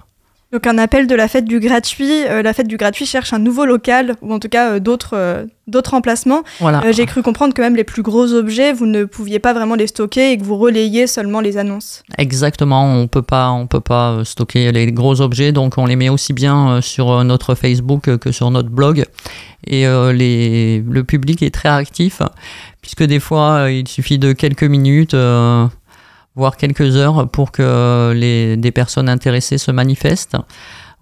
Donc 0.55 0.69
un 0.69 0.79
appel 0.79 1.09
de 1.09 1.17
la 1.17 1.27
fête 1.27 1.47
du 1.47 1.59
gratuit. 1.59 2.25
Euh, 2.29 2.41
la 2.41 2.53
fête 2.53 2.69
du 2.69 2.77
gratuit 2.77 3.07
cherche 3.07 3.33
un 3.33 3.41
nouveau 3.41 3.67
local, 3.67 4.15
ou 4.23 4.33
en 4.33 4.39
tout 4.39 4.49
cas 4.49 4.71
euh, 4.75 4.79
d'autres 4.79 5.15
euh, 5.15 5.47
d'autres 5.67 5.95
emplacements. 5.95 6.45
J'ai 6.93 7.07
cru 7.07 7.23
comprendre 7.23 7.55
que 7.55 7.61
même 7.61 7.75
les 7.75 7.83
plus 7.83 8.03
gros 8.03 8.33
objets, 8.33 8.73
vous 8.73 8.87
ne 8.87 9.03
pouviez 9.03 9.41
pas 9.41 9.53
vraiment 9.53 9.75
les 9.75 9.89
stocker 9.89 10.31
et 10.31 10.39
que 10.39 10.45
vous 10.45 10.57
relayez 10.57 11.09
seulement 11.09 11.41
les 11.41 11.59
annonces. 11.59 12.05
Exactement, 12.19 12.85
on 12.85 13.09
peut 13.09 13.23
pas, 13.23 13.51
on 13.51 13.67
peut 13.67 13.81
pas 13.81 14.21
stocker 14.25 14.71
les 14.71 14.93
gros 14.93 15.21
objets, 15.21 15.51
donc 15.51 15.77
on 15.77 15.87
les 15.87 15.97
met 15.97 16.09
aussi 16.09 16.33
bien 16.33 16.81
sur 16.81 17.25
notre 17.25 17.57
Facebook 17.57 18.19
que 18.19 18.31
sur 18.31 18.53
notre 18.53 18.69
blog. 18.69 19.07
Et 19.67 19.87
les, 20.13 20.85
le 20.89 21.03
public 21.03 21.43
est 21.43 21.53
très 21.53 21.71
actif, 21.71 22.23
puisque 22.81 23.03
des 23.03 23.19
fois 23.19 23.71
il 23.71 23.89
suffit 23.89 24.19
de 24.19 24.35
quelques 24.35 24.63
minutes 24.63 25.17
voire 26.37 26.57
quelques 26.57 26.97
heures 26.97 27.29
pour 27.29 27.53
que 27.53 28.13
les, 28.15 28.57
des 28.57 28.73
personnes 28.73 29.09
intéressées 29.09 29.59
se 29.59 29.71
manifestent. 29.71 30.37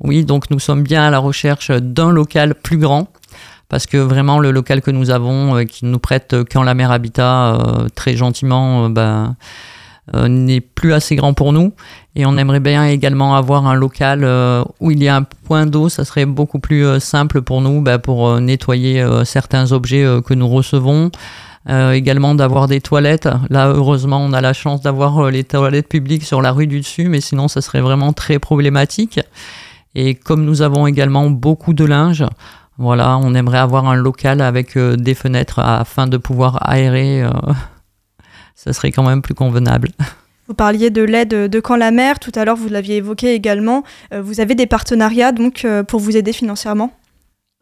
Oui, 0.01 0.25
donc 0.25 0.51
nous 0.51 0.59
sommes 0.59 0.83
bien 0.83 1.05
à 1.05 1.11
la 1.11 1.19
recherche 1.19 1.71
d'un 1.71 2.11
local 2.11 2.55
plus 2.55 2.79
grand 2.79 3.09
parce 3.73 3.87
que 3.87 3.97
vraiment 3.97 4.39
le 4.39 4.51
local 4.51 4.83
que 4.83 4.91
nous 4.91 5.11
avons, 5.11 5.57
euh, 5.57 5.65
qui 5.65 5.87
nous 5.87 5.99
prête 5.99 6.37
quand 6.53 6.63
la 6.63 6.75
mer 6.75 6.91
Habitat 6.91 7.55
euh, 7.55 7.89
très 7.95 8.15
gentiment, 8.17 8.85
euh, 8.85 8.89
ben, 8.91 9.35
n'est 10.29 10.61
plus 10.61 10.93
assez 10.93 11.17
grand 11.17 11.33
pour 11.33 11.55
nous. 11.55 11.73
Et 12.15 12.27
on 12.27 12.37
aimerait 12.37 12.61
bien 12.61 12.85
également 12.85 13.35
avoir 13.35 13.67
un 13.67 13.75
local 13.75 14.29
où 14.81 14.91
il 14.91 15.03
y 15.03 15.09
a 15.09 15.17
un 15.17 15.23
point 15.23 15.65
d'eau, 15.65 15.89
ça 15.89 16.05
serait 16.05 16.27
beaucoup 16.27 16.59
plus 16.59 17.01
simple 17.01 17.41
pour 17.41 17.63
nous, 17.63 17.81
ben, 17.81 17.99
pour 17.99 18.41
nettoyer 18.41 19.03
certains 19.25 19.71
objets 19.71 20.05
que 20.27 20.35
nous 20.35 20.49
recevons. 20.49 21.11
Euh, 21.69 21.93
également 21.93 22.35
d'avoir 22.35 22.67
des 22.67 22.81
toilettes. 22.81 23.29
Là, 23.49 23.69
heureusement, 23.69 24.19
on 24.21 24.33
a 24.33 24.41
la 24.41 24.53
chance 24.53 24.81
d'avoir 24.81 25.19
euh, 25.19 25.31
les 25.31 25.45
toilettes 25.45 25.89
publiques 25.89 26.25
sur 26.25 26.43
la 26.43 26.51
rue 26.51 26.67
du 26.67 26.81
dessus, 26.81 27.09
mais 27.09 27.21
sinon, 27.21 27.47
ça 27.47 27.61
serait 27.61 27.81
vraiment 27.81 28.13
très 28.13 28.41
problématique. 28.41 29.21
Et 29.95 30.17
comme 30.17 30.45
nous 30.45 30.63
avons 30.63 30.89
également 30.89 31.31
beaucoup 31.31 31.73
de 31.73 31.85
linge, 31.85 32.25
voilà, 32.79 33.17
on 33.17 33.33
aimerait 33.35 33.59
avoir 33.59 33.87
un 33.87 33.95
local 33.95 34.41
avec 34.41 34.77
euh, 34.77 34.97
des 34.97 35.15
fenêtres 35.15 35.61
afin 35.61 36.09
de 36.09 36.17
pouvoir 36.17 36.59
aérer. 36.69 37.25
ça 38.57 38.73
serait 38.73 38.91
quand 38.91 39.05
même 39.05 39.23
plus 39.23 39.35
convenable. 39.35 39.91
Vous 40.49 40.55
parliez 40.55 40.91
de 40.91 41.03
l'aide 41.03 41.29
de 41.29 41.61
Camp 41.61 41.77
la 41.77 41.93
Mer, 41.93 42.19
tout 42.19 42.33
à 42.35 42.45
l'heure 42.45 42.57
vous 42.57 42.69
l'aviez 42.69 42.97
évoqué 42.97 43.35
également. 43.35 43.85
vous 44.13 44.41
avez 44.41 44.57
des 44.57 44.67
partenariats 44.67 45.31
donc 45.31 45.65
pour 45.87 46.01
vous 46.01 46.17
aider 46.17 46.33
financièrement? 46.33 46.91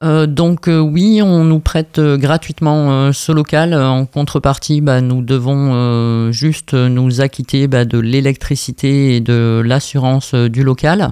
Euh, 0.03 0.27
donc 0.27 0.67
euh, 0.67 0.79
oui, 0.79 1.21
on 1.23 1.45
nous 1.45 1.61
prête 1.61 1.99
euh, 1.99 2.17
gratuitement 2.17 3.13
ce 3.13 3.33
local. 3.33 3.75
En 3.75 4.07
contrepartie, 4.07 4.81
bah, 4.81 5.01
nous 5.01 5.23
devons 5.23 6.31
juste 6.33 6.75
nous 6.75 7.21
acquitter 7.21 7.67
bah, 7.67 7.85
de 7.85 7.99
l'électricité 7.99 9.17
et 9.17 9.21
de 9.21 9.63
l'assurance 9.65 10.35
du 10.35 10.63
local. 10.63 11.11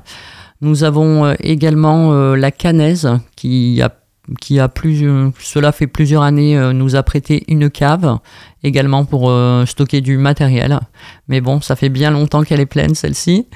Nous 0.61 0.85
avons 0.85 1.33
également 1.41 2.35
la 2.35 2.51
Canaise 2.51 3.09
qui 3.37 3.81
a 3.83 3.95
qui 4.43 4.61
a 4.61 4.69
plus, 4.69 5.09
cela 5.39 5.73
fait 5.73 5.87
plusieurs 5.87 6.23
années, 6.23 6.55
nous 6.75 6.97
a 6.97 7.03
prêté 7.03 7.45
une 7.49 7.71
cave 7.71 8.19
également 8.63 9.07
pour 9.07 9.33
stocker 9.67 10.03
du 10.03 10.19
matériel. 10.19 10.81
Mais 11.29 11.41
bon, 11.41 11.63
ça 11.63 11.77
fait 11.77 11.89
bien 11.89 12.11
longtemps 12.11 12.43
qu'elle 12.43 12.61
est 12.61 12.67
pleine 12.67 12.95
celle-ci. 12.95 13.47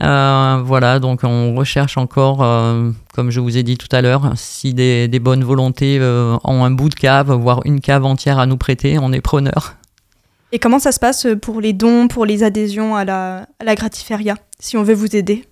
Euh, 0.00 0.62
voilà, 0.64 1.00
donc 1.00 1.20
on 1.24 1.54
recherche 1.54 1.96
encore, 1.96 2.42
euh, 2.42 2.90
comme 3.14 3.30
je 3.30 3.40
vous 3.40 3.56
ai 3.56 3.62
dit 3.62 3.76
tout 3.76 3.88
à 3.90 4.00
l'heure, 4.00 4.32
si 4.36 4.72
des, 4.72 5.08
bonnes 5.18 5.42
volontés 5.42 5.98
euh, 6.00 6.36
ont 6.44 6.64
un 6.64 6.70
bout 6.70 6.88
de 6.88 6.94
cave, 6.94 7.32
voire 7.32 7.60
une 7.64 7.80
cave 7.80 8.04
entière 8.04 8.38
à 8.38 8.46
nous 8.46 8.56
prêter, 8.56 8.98
on 9.00 9.12
est 9.12 9.20
preneur. 9.20 9.74
Et 10.52 10.58
comment 10.58 10.78
ça 10.78 10.92
se 10.92 11.00
passe 11.00 11.26
pour 11.42 11.60
les 11.60 11.72
dons, 11.72 12.08
pour 12.08 12.24
les 12.24 12.42
adhésions 12.42 12.94
à 12.96 13.04
la, 13.04 13.46
à 13.58 13.64
la 13.64 13.74
Gratiferia, 13.74 14.36
si 14.60 14.76
on 14.76 14.82
veut 14.82 14.94
vous 14.94 15.16
aider? 15.16 15.44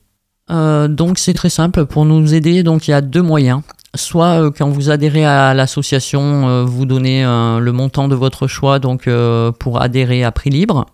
Donc 0.48 1.18
c'est 1.18 1.34
très 1.34 1.50
simple, 1.50 1.86
pour 1.86 2.04
nous 2.04 2.32
aider, 2.32 2.62
donc 2.62 2.86
il 2.86 2.92
y 2.92 2.94
a 2.94 3.00
deux 3.00 3.20
moyens. 3.20 3.62
Soit 3.96 4.52
quand 4.56 4.68
vous 4.68 4.90
adhérez 4.90 5.26
à 5.26 5.54
l'association, 5.54 6.64
vous 6.64 6.86
donnez 6.86 7.24
le 7.24 7.70
montant 7.72 8.06
de 8.06 8.14
votre 8.14 8.46
choix 8.46 8.78
donc 8.78 9.10
pour 9.58 9.82
adhérer 9.82 10.22
à 10.22 10.30
prix 10.30 10.50
libre 10.50 10.86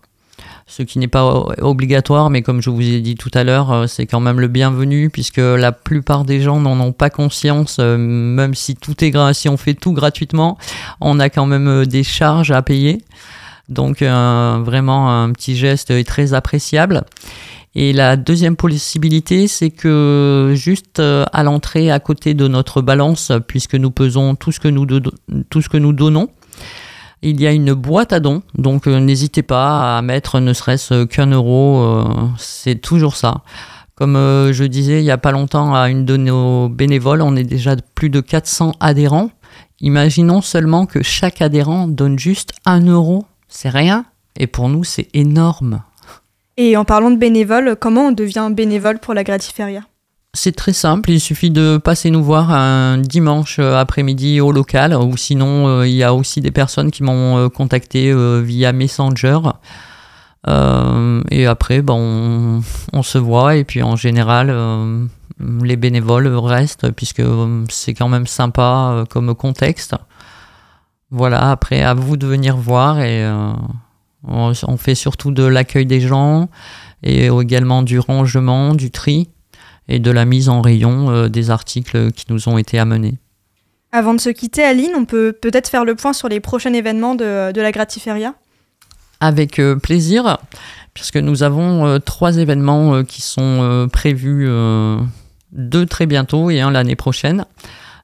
ce 0.65 0.83
qui 0.83 0.99
n'est 0.99 1.07
pas 1.07 1.25
obligatoire, 1.61 2.29
mais 2.29 2.41
comme 2.41 2.61
je 2.61 2.69
vous 2.69 2.81
ai 2.81 3.01
dit 3.01 3.15
tout 3.15 3.31
à 3.33 3.43
l'heure, 3.43 3.71
euh, 3.71 3.87
c'est 3.87 4.05
quand 4.05 4.19
même 4.19 4.39
le 4.39 4.47
bienvenu, 4.47 5.09
puisque 5.09 5.37
la 5.37 5.71
plupart 5.71 6.23
des 6.23 6.41
gens 6.41 6.59
n'en 6.59 6.79
ont 6.79 6.93
pas 6.93 7.09
conscience, 7.09 7.77
euh, 7.79 7.97
même 7.97 8.53
si 8.55 8.75
tout 8.75 9.03
est 9.03 9.13
si 9.33 9.49
on 9.49 9.57
fait 9.57 9.73
tout 9.73 9.93
gratuitement, 9.93 10.57
on 11.01 11.19
a 11.19 11.29
quand 11.29 11.45
même 11.45 11.67
euh, 11.67 11.85
des 11.85 12.03
charges 12.03 12.51
à 12.51 12.61
payer. 12.61 12.99
Donc 13.69 14.01
vraiment 14.01 15.23
un 15.23 15.31
petit 15.31 15.55
geste 15.55 16.03
très 16.03 16.33
appréciable. 16.33 17.03
Et 17.75 17.93
la 17.93 18.17
deuxième 18.17 18.57
possibilité, 18.57 19.47
c'est 19.47 19.69
que 19.69 20.51
juste 20.53 20.99
à 20.99 21.43
l'entrée, 21.43 21.89
à 21.89 21.99
côté 22.01 22.33
de 22.33 22.49
notre 22.49 22.81
balance, 22.81 23.31
puisque 23.47 23.75
nous 23.75 23.89
pesons 23.89 24.35
tout 24.35 24.51
ce 24.51 24.59
que 24.59 24.67
nous 24.67 25.93
donnons, 25.93 26.27
il 27.29 27.41
y 27.41 27.47
a 27.47 27.51
une 27.51 27.73
boîte 27.73 28.13
à 28.13 28.19
dons, 28.19 28.43
donc 28.57 28.87
euh, 28.87 28.99
n'hésitez 28.99 29.43
pas 29.43 29.97
à 29.97 30.01
mettre 30.01 30.39
ne 30.39 30.53
serait-ce 30.53 31.05
qu'un 31.05 31.27
euro, 31.27 31.81
euh, 31.81 32.03
c'est 32.37 32.75
toujours 32.75 33.15
ça. 33.15 33.41
Comme 33.95 34.15
euh, 34.15 34.51
je 34.51 34.63
disais 34.63 34.99
il 34.99 35.03
n'y 35.03 35.11
a 35.11 35.17
pas 35.17 35.31
longtemps 35.31 35.73
à 35.73 35.89
une 35.89 36.05
de 36.05 36.17
nos 36.17 36.67
bénévoles, 36.67 37.21
on 37.21 37.35
est 37.35 37.43
déjà 37.43 37.75
plus 37.95 38.09
de 38.09 38.19
400 38.19 38.73
adhérents. 38.79 39.29
Imaginons 39.79 40.41
seulement 40.41 40.85
que 40.85 41.01
chaque 41.01 41.41
adhérent 41.41 41.87
donne 41.87 42.19
juste 42.19 42.51
un 42.65 42.81
euro, 42.85 43.25
c'est 43.47 43.69
rien, 43.69 44.05
et 44.37 44.47
pour 44.47 44.69
nous 44.69 44.83
c'est 44.83 45.07
énorme. 45.13 45.81
Et 46.57 46.77
en 46.77 46.85
parlant 46.85 47.09
de 47.09 47.17
bénévoles, 47.17 47.75
comment 47.79 48.07
on 48.07 48.11
devient 48.11 48.49
bénévole 48.51 48.99
pour 48.99 49.13
la 49.13 49.23
Gratiferia? 49.23 49.81
C'est 50.35 50.55
très 50.55 50.73
simple, 50.73 51.11
il 51.11 51.19
suffit 51.19 51.51
de 51.51 51.77
passer 51.77 52.09
nous 52.09 52.23
voir 52.23 52.51
un 52.51 52.97
dimanche 52.97 53.59
euh, 53.59 53.77
après-midi 53.77 54.41
au 54.41 54.51
local, 54.51 54.95
ou 54.95 55.15
sinon 55.15 55.67
euh, 55.67 55.87
il 55.87 55.93
y 55.93 56.01
a 56.01 56.15
aussi 56.15 56.41
des 56.41 56.49
personnes 56.49 56.89
qui 56.89 57.03
m'ont 57.03 57.37
euh, 57.37 57.49
contacté 57.49 58.11
via 58.41 58.73
Messenger. 58.73 59.39
et 60.47 61.45
après, 61.45 61.81
ben, 61.83 62.61
on, 62.93 63.03
se 63.03 63.17
voit, 63.19 63.55
et 63.57 63.63
puis 63.63 63.83
en 63.83 63.95
général, 63.95 64.53
les 65.39 65.75
bénévoles 65.77 66.27
restent, 66.27 66.91
puisque 66.91 67.23
c'est 67.69 67.93
quand 67.93 68.09
même 68.09 68.27
sympa 68.27 69.05
comme 69.09 69.35
contexte. 69.35 69.95
Voilà, 71.11 71.51
après, 71.51 71.83
à 71.83 71.93
vous 71.93 72.17
de 72.17 72.27
venir 72.27 72.57
voir, 72.57 72.99
et 72.99 73.25
on 74.27 74.77
fait 74.77 74.95
surtout 74.95 75.31
de 75.31 75.43
l'accueil 75.43 75.85
des 75.85 76.01
gens, 76.01 76.49
et 77.03 77.27
également 77.27 77.83
du 77.83 77.99
rangement, 77.99 78.73
du 78.73 78.91
tri 78.91 79.29
et 79.87 79.99
de 79.99 80.11
la 80.11 80.25
mise 80.25 80.49
en 80.49 80.61
rayon 80.61 81.09
euh, 81.09 81.29
des 81.29 81.49
articles 81.49 82.11
qui 82.11 82.25
nous 82.29 82.47
ont 82.49 82.57
été 82.57 82.79
amenés. 82.79 83.15
Avant 83.91 84.13
de 84.13 84.19
se 84.19 84.29
quitter, 84.29 84.63
Aline, 84.63 84.93
on 84.95 85.05
peut 85.05 85.33
peut-être 85.33 85.69
faire 85.69 85.85
le 85.85 85.95
point 85.95 86.13
sur 86.13 86.27
les 86.27 86.39
prochains 86.39 86.73
événements 86.73 87.15
de, 87.15 87.51
de 87.51 87.61
la 87.61 87.71
Gratiferia? 87.71 88.33
Avec 89.19 89.61
plaisir, 89.81 90.39
puisque 90.93 91.17
nous 91.17 91.43
avons 91.43 91.99
trois 91.99 92.37
événements 92.37 93.03
qui 93.03 93.21
sont 93.21 93.87
prévus, 93.93 94.49
deux 95.51 95.85
très 95.85 96.07
bientôt 96.07 96.49
et 96.49 96.59
un 96.59 96.71
l'année 96.71 96.95
prochaine. 96.95 97.45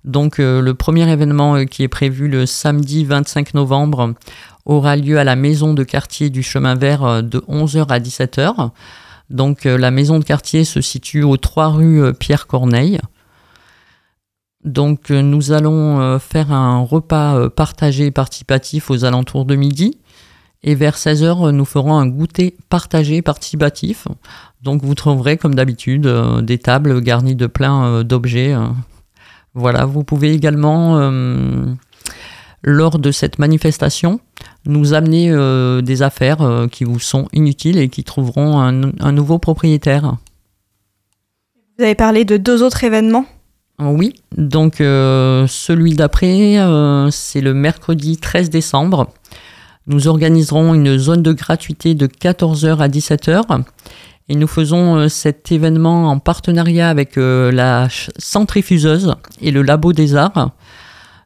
Donc 0.05 0.38
le 0.38 0.71
premier 0.74 1.12
événement 1.12 1.65
qui 1.65 1.83
est 1.83 1.89
prévu 1.89 2.29
le 2.29 2.45
samedi 2.45 3.03
25 3.03 3.55
novembre 3.55 4.13
aura 4.65 4.95
lieu 4.95 5.17
à 5.17 5.24
la 5.24 5.36
maison 5.36 5.74
de 5.74 5.83
quartier 5.83 6.29
du 6.29 6.43
chemin 6.43 6.75
vert 6.75 7.24
de 7.24 7.39
11h 7.39 7.88
à 7.89 8.00
17h. 8.00 8.69
Donc 9.29 9.65
la 9.65 9.91
maison 9.91 10.19
de 10.19 10.24
quartier 10.24 10.63
se 10.63 10.81
situe 10.81 11.24
aux 11.24 11.38
3 11.38 11.67
rue 11.69 12.13
Pierre 12.13 12.48
Corneille. 12.48 13.00
Donc 14.63 15.09
euh, 15.09 15.21
nous 15.21 15.51
allons 15.51 16.01
euh, 16.01 16.19
faire 16.19 16.51
un 16.51 16.79
repas 16.79 17.38
euh, 17.38 17.50
partagé 17.50 18.12
participatif 18.12 18.91
aux 18.91 19.05
alentours 19.05 19.45
de 19.45 19.55
midi. 19.55 19.98
Et 20.62 20.75
vers 20.75 20.98
16h, 20.98 21.51
nous 21.51 21.63
ferons 21.63 21.98
un 21.98 22.05
goûter 22.05 22.57
partagé 22.67 23.21
participatif. 23.21 24.09
Donc 24.62 24.83
vous 24.83 24.93
trouverez 24.93 25.38
comme 25.38 25.55
d'habitude 25.55 26.05
des 26.41 26.57
tables 26.57 27.00
garnies 27.00 27.38
de 27.38 27.48
plein 27.48 28.03
d'objets. 28.03 28.53
Voilà, 29.53 29.86
vous 29.86 30.03
pouvez 30.03 30.33
également, 30.33 31.00
lors 32.62 33.00
de 33.00 33.12
cette 33.12 33.39
manifestation, 33.39 34.19
nous 34.66 34.94
amener 34.94 35.32
des 35.82 36.01
affaires 36.01 36.68
qui 36.72 36.84
vous 36.84 37.00
sont 37.00 37.28
inutiles 37.34 37.78
et 37.78 37.89
qui 37.89 38.04
trouveront 38.04 38.60
un 38.60 39.12
nouveau 39.12 39.39
propriétaire. 39.39 40.18
Vous 41.78 41.86
avez 41.86 41.96
parlé 41.96 42.25
de 42.25 42.36
deux 42.36 42.62
autres 42.62 42.84
événements? 42.84 43.25
Oui, 43.80 44.16
donc 44.36 44.82
euh, 44.82 45.48
celui 45.48 45.94
d'après, 45.94 46.60
euh, 46.60 47.10
c'est 47.12 47.39
le 47.39 47.54
mercredi 47.54 48.18
13 48.18 48.50
décembre. 48.50 49.07
Nous 49.88 50.10
organiserons 50.10 50.74
une 50.74 50.98
zone 50.98 51.24
de 51.24 51.31
gratuité 51.31 51.96
de 51.96 52.05
14h 52.05 52.79
à 52.79 52.90
17h 52.90 53.64
et 54.27 54.36
nous 54.36 54.48
faisons 54.48 54.98
euh, 54.98 55.07
cet 55.07 55.53
événement 55.53 56.10
en 56.10 56.20
partenariat 56.20 56.90
avec 56.90 57.14
la 57.16 57.88
centrifugeuse 58.18 59.16
et 59.42 59.51
le 59.51 59.62
Labo 59.62 59.94
des 59.94 60.16
Arts, 60.16 60.51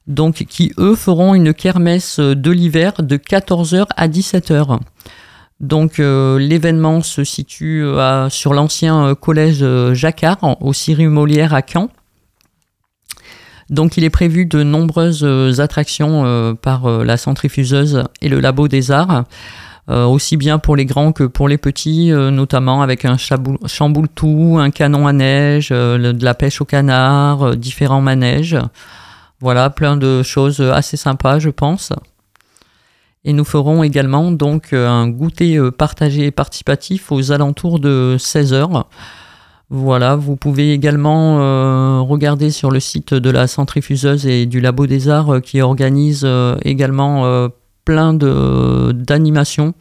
donc 0.07 0.45
qui 0.47 0.73
eux 0.77 0.95
feront 0.95 1.33
une 1.33 1.53
kermesse 1.53 2.19
de 2.19 2.51
l'hiver 2.51 2.93
de 2.99 3.17
14h 3.17 3.85
à 3.95 4.07
17h. 4.07 4.79
Donc 5.59 5.97
l'événement 5.97 7.01
se 7.01 7.23
situe 7.23 7.85
sur 8.29 8.53
l'ancien 8.53 9.15
collège 9.15 9.63
Jacquard 9.93 10.57
au 10.61 10.73
Cyril 10.73 11.09
Molière 11.09 11.53
à 11.53 11.61
Caen. 11.65 11.89
Donc 13.69 13.97
il 13.97 14.03
est 14.03 14.09
prévu 14.09 14.45
de 14.45 14.61
nombreuses 14.63 15.23
euh, 15.23 15.59
attractions 15.59 16.25
euh, 16.25 16.53
par 16.53 16.85
euh, 16.85 17.03
la 17.03 17.17
centrifugeuse 17.17 18.03
et 18.21 18.29
le 18.29 18.39
labo 18.39 18.67
des 18.67 18.91
arts. 18.91 19.23
aussi 19.87 20.37
bien 20.37 20.59
pour 20.59 20.75
les 20.77 20.85
grands 20.85 21.11
que 21.11 21.25
pour 21.25 21.49
les 21.49 21.57
petits, 21.57 22.09
notamment 22.09 22.81
avec 22.81 23.03
un 23.03 23.17
chamboule-tout, 23.17 24.57
un 24.57 24.71
canon 24.71 25.07
à 25.07 25.11
neige, 25.11 25.71
de 25.71 26.23
la 26.23 26.33
pêche 26.33 26.61
au 26.61 26.65
canard, 26.65 27.57
différents 27.57 27.99
manèges. 27.99 28.57
Voilà, 29.43 29.69
plein 29.69 29.95
de 29.95 30.23
choses 30.23 30.60
assez 30.60 30.97
sympas, 30.97 31.38
je 31.38 31.49
pense. 31.51 31.93
Et 33.25 33.34
nous 33.34 33.45
ferons 33.45 33.84
également 33.84 34.32
donc 34.32 34.73
un 34.73 35.08
goûter 35.08 35.60
partagé 35.77 36.25
et 36.25 36.32
participatif 36.32 37.12
aux 37.12 37.32
alentours 37.32 37.79
de 37.79 38.15
16 38.17 38.53
heures 38.53 38.88
voilà, 39.75 40.15
vous 40.15 40.36
pouvez 40.36 40.71
également 40.71 41.39
euh, 41.39 41.99
regarder 42.01 42.51
sur 42.51 42.69
le 42.69 42.79
site 42.79 43.15
de 43.15 43.29
la 43.32 43.47
centrifugeuse 43.47 44.27
et 44.27 44.45
du 44.45 44.62
Labo 44.62 44.86
des 44.86 45.10
Arts 45.10 45.34
euh, 45.34 45.39
qui 45.39 45.62
organise 45.62 46.21
euh, 46.25 46.56
également 46.63 47.49
plein 47.84 48.13
d'animations, 48.13 49.73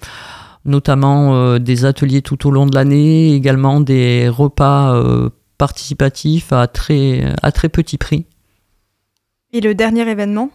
notamment 0.64 1.58
des 1.58 1.84
ateliers 1.84 2.22
tout 2.22 2.48
au 2.48 2.50
long 2.50 2.64
de 2.64 2.74
l'année, 2.74 3.34
également 3.34 3.80
des 3.80 4.28
repas 4.28 5.00
participatifs 5.56 6.52
à 6.52 6.66
très 6.66 7.68
petit 7.70 7.98
prix. 7.98 8.26
Et 9.52 9.60
le 9.60 9.74
dernier 9.74 10.08
événement 10.08 10.50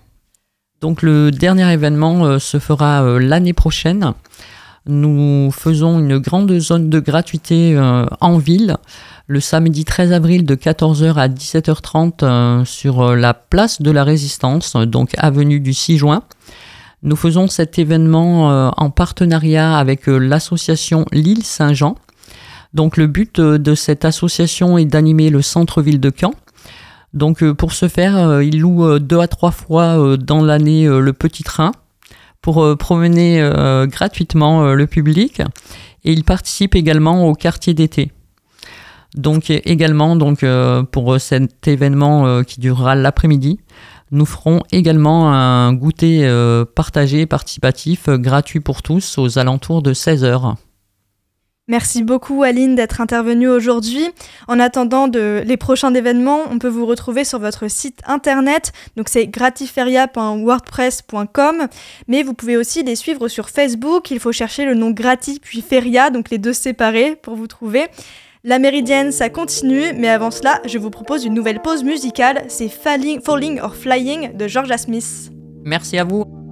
Donc 0.81 1.01
le 1.01 1.31
dernier 1.31 1.71
événement 1.71 2.39
se 2.39 2.59
fera 2.59 3.19
l'année 3.19 3.53
prochaine. 3.53 4.13
Nous 4.87 5.51
faisons 5.51 5.99
une 5.99 6.17
grande 6.17 6.57
zone 6.59 6.89
de 6.89 6.99
gratuité 6.99 7.77
en 8.21 8.37
ville 8.37 8.77
le 9.27 9.41
samedi 9.41 9.83
13 9.83 10.13
avril 10.13 10.45
de 10.45 10.55
14h 10.55 11.15
à 11.15 11.27
17h30 11.27 12.23
euh, 12.23 12.65
sur 12.65 13.01
euh, 13.01 13.15
la 13.15 13.33
place 13.33 13.81
de 13.81 13.91
la 13.91 14.05
Résistance, 14.05 14.75
donc 14.75 15.11
avenue 15.17 15.59
du 15.59 15.73
6 15.73 15.97
juin. 15.97 16.23
Nous 17.03 17.17
faisons 17.17 17.47
cet 17.47 17.77
événement 17.77 18.49
euh, 18.49 18.69
en 18.77 18.89
partenariat 18.89 19.77
avec 19.77 20.07
l'association 20.07 21.05
Lille 21.11 21.43
Saint-Jean. 21.43 21.95
Donc 22.73 22.95
le 22.95 23.07
but 23.07 23.39
de 23.39 23.75
cette 23.75 24.05
association 24.05 24.77
est 24.77 24.85
d'animer 24.85 25.29
le 25.29 25.41
centre-ville 25.41 25.99
de 25.99 26.11
Caen. 26.15 26.33
Donc 27.13 27.43
pour 27.53 27.73
ce 27.73 27.87
faire, 27.87 28.41
ils 28.41 28.59
louent 28.59 28.99
deux 28.99 29.19
à 29.19 29.27
trois 29.27 29.51
fois 29.51 30.17
dans 30.17 30.43
l'année 30.43 30.87
le 30.87 31.13
petit 31.13 31.43
train 31.43 31.71
pour 32.41 32.77
promener 32.77 33.49
gratuitement 33.87 34.73
le 34.73 34.87
public 34.87 35.41
et 36.03 36.11
ils 36.11 36.23
participent 36.23 36.75
également 36.75 37.27
au 37.27 37.33
quartier 37.33 37.73
d'été. 37.73 38.11
Donc 39.15 39.49
également 39.49 40.15
donc 40.15 40.43
euh, 40.43 40.83
pour 40.83 41.13
euh, 41.13 41.19
cet 41.19 41.67
événement 41.67 42.27
euh, 42.27 42.43
qui 42.43 42.59
durera 42.59 42.95
l'après-midi, 42.95 43.59
nous 44.11 44.25
ferons 44.25 44.61
également 44.71 45.33
un 45.33 45.73
goûter 45.73 46.25
partagé 46.75 47.25
participatif 47.25 48.07
gratuit 48.07 48.61
pour 48.61 48.81
tous 48.81 49.17
aux 49.17 49.37
alentours 49.37 49.81
de 49.81 49.93
16h. 49.93 50.55
Merci 51.69 52.01
beaucoup 52.01 52.43
Aline 52.43 52.75
d'être 52.75 53.01
intervenue 53.01 53.49
aujourd'hui. 53.49 54.07
En 54.47 54.57
attendant 54.57 55.07
les 55.07 55.57
prochains 55.57 55.93
événements, 55.93 56.43
on 56.49 56.59
peut 56.59 56.69
vous 56.69 56.85
retrouver 56.85 57.25
sur 57.25 57.39
votre 57.39 57.69
site 57.69 57.99
internet. 58.05 58.71
Donc 58.95 59.09
c'est 59.09 59.27
gratiferia.wordpress.com. 59.27 61.67
Mais 62.07 62.23
vous 62.23 62.33
pouvez 62.33 62.55
aussi 62.55 62.83
les 62.83 62.95
suivre 62.95 63.27
sur 63.27 63.49
Facebook. 63.49 64.09
Il 64.11 64.21
faut 64.21 64.31
chercher 64.31 64.63
le 64.63 64.75
nom 64.75 64.91
Grati 64.91 65.41
puis 65.41 65.61
Feria, 65.61 66.09
donc 66.09 66.29
les 66.29 66.37
deux 66.37 66.53
séparés 66.53 67.17
pour 67.17 67.35
vous 67.35 67.47
trouver. 67.47 67.87
La 68.45 68.59
méridienne, 68.59 69.11
ça 69.11 69.29
continue, 69.29 69.91
mais 69.93 70.07
avant 70.07 70.31
cela, 70.31 70.61
je 70.65 70.77
vous 70.77 70.89
propose 70.89 71.25
une 71.25 71.33
nouvelle 71.33 71.61
pause 71.61 71.83
musicale, 71.83 72.45
c'est 72.47 72.69
Falling, 72.69 73.19
Falling 73.19 73.59
or 73.59 73.75
Flying 73.75 74.37
de 74.37 74.47
Georgia 74.47 74.77
Smith. 74.77 75.31
Merci 75.65 75.97
à 75.97 76.05
vous. 76.05 76.46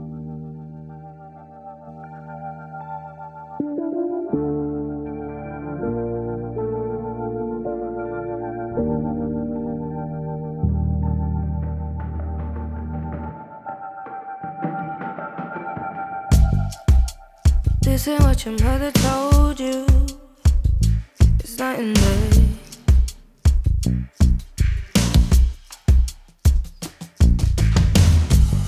Night 21.65 21.79
and 21.79 21.95
day. 21.95 22.25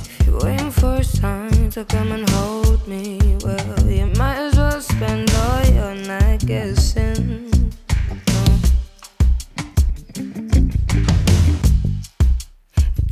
If 0.10 0.26
you're 0.26 0.40
waiting 0.40 0.72
for 0.72 0.96
a 0.96 1.04
sign 1.04 1.70
to 1.70 1.86
come 1.86 2.12
and 2.14 2.28
hold 2.32 2.88
me, 2.88 3.38
well, 3.44 3.88
you 3.88 4.08
might 4.18 4.38
as 4.38 4.56
well 4.56 4.82
spend 4.82 5.30
all 5.32 5.66
your 5.66 5.94
night 5.94 6.44
guessing. 6.48 7.52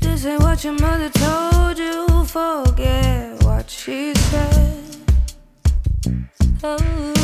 This 0.02 0.26
ain't 0.26 0.42
what 0.42 0.64
your 0.64 0.74
mother 0.74 1.10
told 1.10 1.45
Oh. 6.68 7.15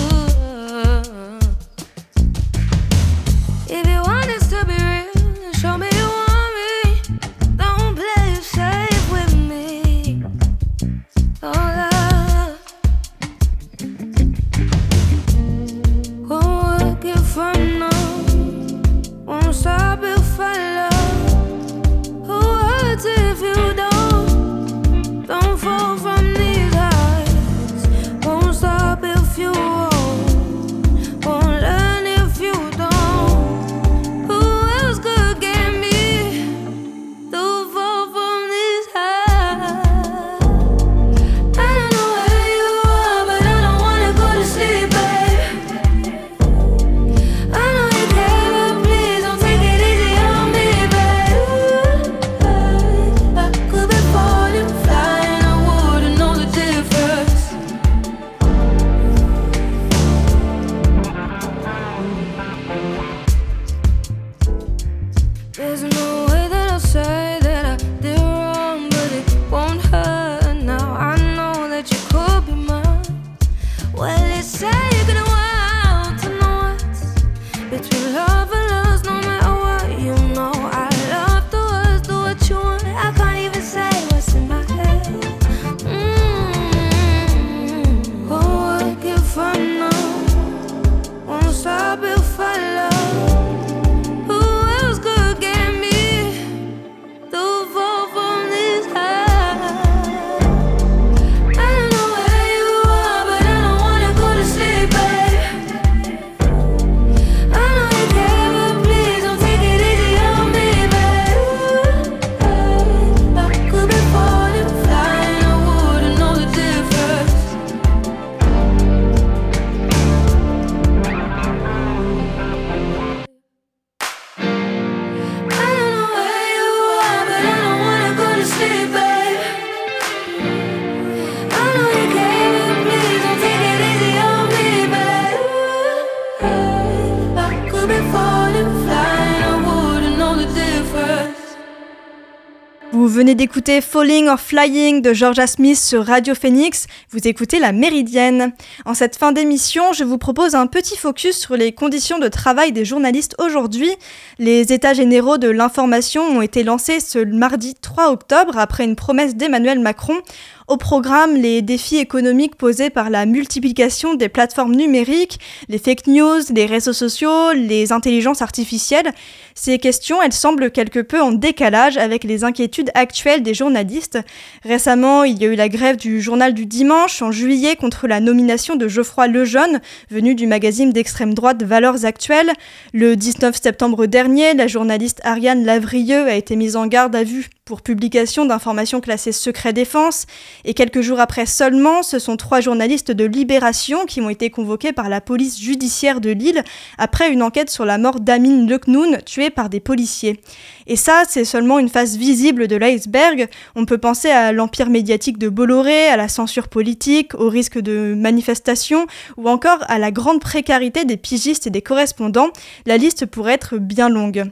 Vous 143.02 143.08
venez 143.08 143.34
d'écouter 143.34 143.82
Falling 143.82 144.28
or 144.28 144.40
Flying 144.40 145.02
de 145.02 145.12
Georgia 145.12 145.48
Smith 145.48 145.80
sur 145.80 146.06
Radio 146.06 146.36
Phoenix. 146.36 146.86
Vous 147.10 147.28
écoutez 147.28 147.58
La 147.58 147.72
Méridienne. 147.72 148.54
En 148.86 148.94
cette 148.94 149.16
fin 149.16 149.32
d'émission, 149.32 149.92
je 149.92 150.04
vous 150.04 150.20
propose 150.20 150.54
un 150.54 150.68
petit 150.68 150.96
focus 150.96 151.36
sur 151.36 151.56
les 151.56 151.72
conditions 151.72 152.20
de 152.20 152.28
travail 152.28 152.74
des 152.74 152.86
journalistes 152.86 153.36
aujourd'hui. 153.40 153.90
Les 154.38 154.72
états 154.72 154.94
généraux 154.94 155.40
de 155.40 155.50
l'information 155.50 156.22
ont 156.22 156.44
été 156.44 156.62
lancés 156.62 157.00
ce 157.00 157.18
mardi 157.18 157.74
3 157.74 158.12
octobre 158.12 158.60
après 158.60 158.84
une 158.84 158.96
promesse 158.96 159.36
d'Emmanuel 159.36 159.80
Macron. 159.80 160.22
Au 160.68 160.78
programme, 160.78 161.36
les 161.36 161.62
défis 161.62 161.98
économiques 161.98 162.56
posés 162.56 162.90
par 162.90 163.10
la 163.10 163.26
multiplication 163.26 164.14
des 164.14 164.30
plateformes 164.30 164.76
numériques, 164.76 165.40
les 165.68 165.80
fake 165.80 166.08
news, 166.08 166.40
les 166.54 166.66
réseaux 166.66 166.94
sociaux, 166.94 167.52
les 167.52 167.92
intelligences 167.92 168.44
artificielles. 168.44 169.12
Ces 169.56 169.78
questions, 169.80 170.22
elles 170.22 170.34
semblent 170.34 170.72
quelque 170.72 171.00
peu 171.00 171.22
en 171.22 171.32
décalage 171.32 171.98
avec 171.98 172.24
les 172.24 172.44
inquiétudes 172.44 172.92
actuelles 172.94 173.44
des 173.44 173.54
journalistes. 173.54 174.20
Récemment, 174.64 175.24
il 175.24 175.42
y 175.42 175.46
a 175.46 175.50
eu 175.50 175.56
la 175.56 175.70
grève 175.70 175.98
du 175.98 176.22
journal 176.22 176.54
du 176.54 176.66
dimanche 176.66 177.22
en 177.22 177.32
juillet 177.32 177.76
contre 177.76 178.08
la 178.08 178.20
nomination 178.20 178.76
de 178.76 178.88
Geoffroy 178.88 179.28
Lejeune, 179.28 179.82
venu 180.10 180.36
du 180.36 180.48
magazine 180.48 180.92
d'extrême 180.92 181.34
droite 181.34 181.64
Valeurs 181.64 182.06
Actuelles. 182.06 182.52
Le 182.94 183.16
19 183.16 183.56
septembre 183.62 184.06
dernier, 184.06 184.54
la 184.54 184.68
journaliste 184.68 185.22
Ariane 185.24 185.66
Lavrieux 185.66 186.28
a 186.28 186.36
été 186.36 186.56
mise 186.56 186.76
en 186.76 186.88
garde 186.88 187.16
à 187.16 187.24
vue 187.24 187.50
pour 187.66 187.82
publication 187.82 188.46
d'informations 188.46 189.00
classées 189.00 189.32
secret 189.32 189.72
défense. 189.72 190.26
Et 190.66 190.74
quelques 190.74 191.02
jours 191.02 191.20
après 191.20 191.46
seulement, 191.46 192.04
ce 192.04 192.20
sont 192.20 192.36
trois 192.36 192.60
journalistes 192.60 193.12
de 193.12 193.24
Libération 193.24 194.06
qui 194.06 194.20
ont 194.20 194.30
été 194.30 194.50
convoqués 194.50 194.92
par 194.92 195.08
la 195.08 195.22
police 195.22 195.60
judiciaire 195.60 196.20
de 196.20 196.32
Lille 196.32 196.64
après 196.98 197.32
une 197.32 197.42
enquête 197.42 197.70
sur 197.70 197.86
la 197.86 197.98
mort 197.98 198.20
d'Amin 198.20 198.68
Leknoun, 198.68 199.20
tué 199.26 199.40
par 199.49 199.69
des 199.69 199.80
policiers. 199.80 200.39
Et 200.88 200.95
ça, 200.95 201.23
c'est 201.27 201.45
seulement 201.45 201.80
une 201.80 201.89
face 201.89 202.15
visible 202.15 202.67
de 202.67 202.75
l'iceberg. 202.75 203.47
On 203.75 203.86
peut 203.86 203.97
penser 203.97 204.30
à 204.30 204.51
l'empire 204.51 204.89
médiatique 204.89 205.38
de 205.38 205.49
Bolloré, 205.49 206.08
à 206.08 206.17
la 206.17 206.27
censure 206.27 206.67
politique, 206.67 207.36
au 207.36 207.49
risque 207.49 207.80
de 207.80 208.13
manifestations, 208.15 209.06
ou 209.38 209.49
encore 209.49 209.80
à 209.88 209.99
la 209.99 210.12
grande 210.12 210.41
précarité 210.41 211.06
des 211.06 211.17
pigistes 211.17 211.67
et 211.67 211.69
des 211.69 211.82
correspondants. 211.82 212.49
La 212.86 212.97
liste 212.97 213.25
pourrait 213.25 213.54
être 213.54 213.77
bien 213.77 214.10
longue. 214.10 214.43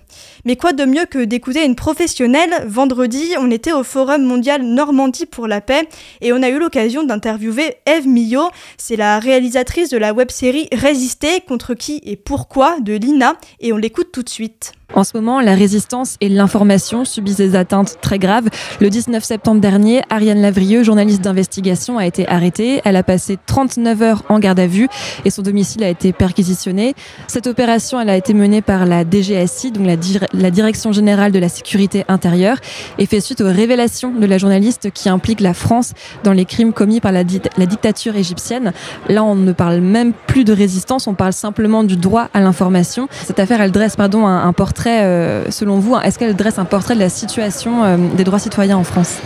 Mais 0.45 0.55
quoi 0.55 0.73
de 0.73 0.85
mieux 0.85 1.05
que 1.05 1.23
d'écouter 1.23 1.65
une 1.65 1.75
professionnelle? 1.75 2.65
Vendredi, 2.65 3.33
on 3.37 3.51
était 3.51 3.73
au 3.73 3.83
Forum 3.83 4.23
mondial 4.23 4.63
Normandie 4.63 5.25
pour 5.25 5.47
la 5.47 5.61
paix 5.61 5.87
et 6.21 6.31
on 6.31 6.41
a 6.41 6.49
eu 6.49 6.59
l'occasion 6.59 7.03
d'interviewer 7.03 7.75
Eve 7.85 8.07
Millot. 8.07 8.49
C'est 8.77 8.95
la 8.95 9.19
réalisatrice 9.19 9.89
de 9.89 9.97
la 9.97 10.13
web-série 10.13 10.69
Résister 10.71 11.41
contre 11.47 11.73
qui 11.73 12.01
et 12.05 12.15
pourquoi 12.15 12.79
de 12.79 12.93
Lina 12.93 13.35
et 13.59 13.73
on 13.73 13.77
l'écoute 13.77 14.11
tout 14.11 14.23
de 14.23 14.29
suite. 14.29 14.73
En 14.95 15.03
ce 15.03 15.11
moment, 15.15 15.39
la 15.39 15.53
résistance 15.53 16.17
et 16.19 16.29
l'information 16.29 17.05
subissent 17.05 17.37
des 17.37 17.55
atteintes 17.55 17.97
très 18.01 18.17
graves. 18.17 18.49
Le 18.81 18.89
19 18.89 19.23
septembre 19.23 19.61
dernier, 19.61 20.01
Ariane 20.09 20.41
Lavrieux, 20.41 20.81
journaliste 20.81 21.21
d'investigation, 21.21 21.99
a 21.99 22.07
été 22.07 22.27
arrêtée. 22.27 22.81
Elle 22.85 22.95
a 22.95 23.03
passé 23.03 23.37
39 23.45 24.01
heures 24.01 24.23
en 24.29 24.39
garde 24.39 24.59
à 24.59 24.65
vue 24.65 24.87
et 25.25 25.29
son 25.29 25.43
domicile 25.43 25.83
a 25.83 25.89
été 25.89 26.11
perquisitionné. 26.11 26.95
Cette 27.27 27.45
opération, 27.45 28.01
elle 28.01 28.09
a 28.09 28.17
été 28.17 28.33
menée 28.33 28.63
par 28.63 28.87
la 28.87 29.03
DGSI, 29.03 29.71
donc 29.71 29.85
la, 29.85 30.49
Direction 30.49 30.91
générale 30.91 31.31
de 31.31 31.39
la 31.39 31.49
sécurité 31.49 32.03
intérieure, 32.07 32.57
et 32.97 33.05
fait 33.05 33.21
suite 33.21 33.41
aux 33.41 33.47
révélations 33.47 34.11
de 34.11 34.25
la 34.25 34.39
journaliste 34.39 34.89
qui 34.91 35.07
implique 35.07 35.39
la 35.39 35.53
France 35.53 35.93
dans 36.23 36.33
les 36.33 36.45
crimes 36.45 36.73
commis 36.73 36.99
par 36.99 37.11
la, 37.11 37.23
la 37.57 37.65
dictature 37.67 38.15
égyptienne. 38.15 38.73
Là, 39.07 39.23
on 39.23 39.35
ne 39.35 39.51
parle 39.51 39.81
même 39.81 40.13
plus 40.27 40.43
de 40.43 40.51
résistance, 40.51 41.05
on 41.05 41.13
parle 41.13 41.33
simplement 41.33 41.83
du 41.83 41.95
droit 41.95 42.29
à 42.33 42.41
l'information. 42.41 43.07
Cette 43.11 43.39
affaire, 43.39 43.61
elle 43.61 43.71
dresse 43.71 43.95
pardon, 43.95 44.25
un, 44.25 44.47
un 44.47 44.53
portrait 44.53 44.78
euh, 44.87 45.49
selon 45.49 45.79
vous, 45.79 45.95
est-ce 45.97 46.17
qu'elle 46.17 46.35
dresse 46.35 46.59
un 46.59 46.65
portrait 46.65 46.95
de 46.95 46.99
la 46.99 47.09
situation 47.09 47.83
euh, 47.83 47.97
des 48.15 48.23
droits 48.23 48.39
citoyens 48.39 48.77
en 48.77 48.83
France? 48.83 49.17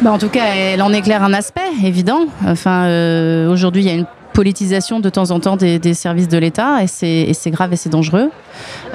Bah 0.00 0.10
en 0.10 0.18
tout 0.18 0.28
cas, 0.28 0.54
elle 0.56 0.82
en 0.82 0.92
éclaire 0.92 1.22
un 1.22 1.32
aspect 1.32 1.60
évident. 1.84 2.26
Enfin, 2.46 2.86
euh, 2.86 3.48
aujourd'hui, 3.48 3.82
il 3.82 3.86
y 3.86 3.90
a 3.90 3.94
une 3.94 4.06
politisation 4.32 5.00
de 5.00 5.08
temps 5.08 5.30
en 5.30 5.40
temps 5.40 5.56
des, 5.56 5.94
services 5.94 6.28
de 6.28 6.38
l'État 6.38 6.82
et 6.82 6.86
c'est 6.86 7.50
grave 7.50 7.72
et 7.72 7.76
c'est 7.76 7.90
dangereux. 7.90 8.30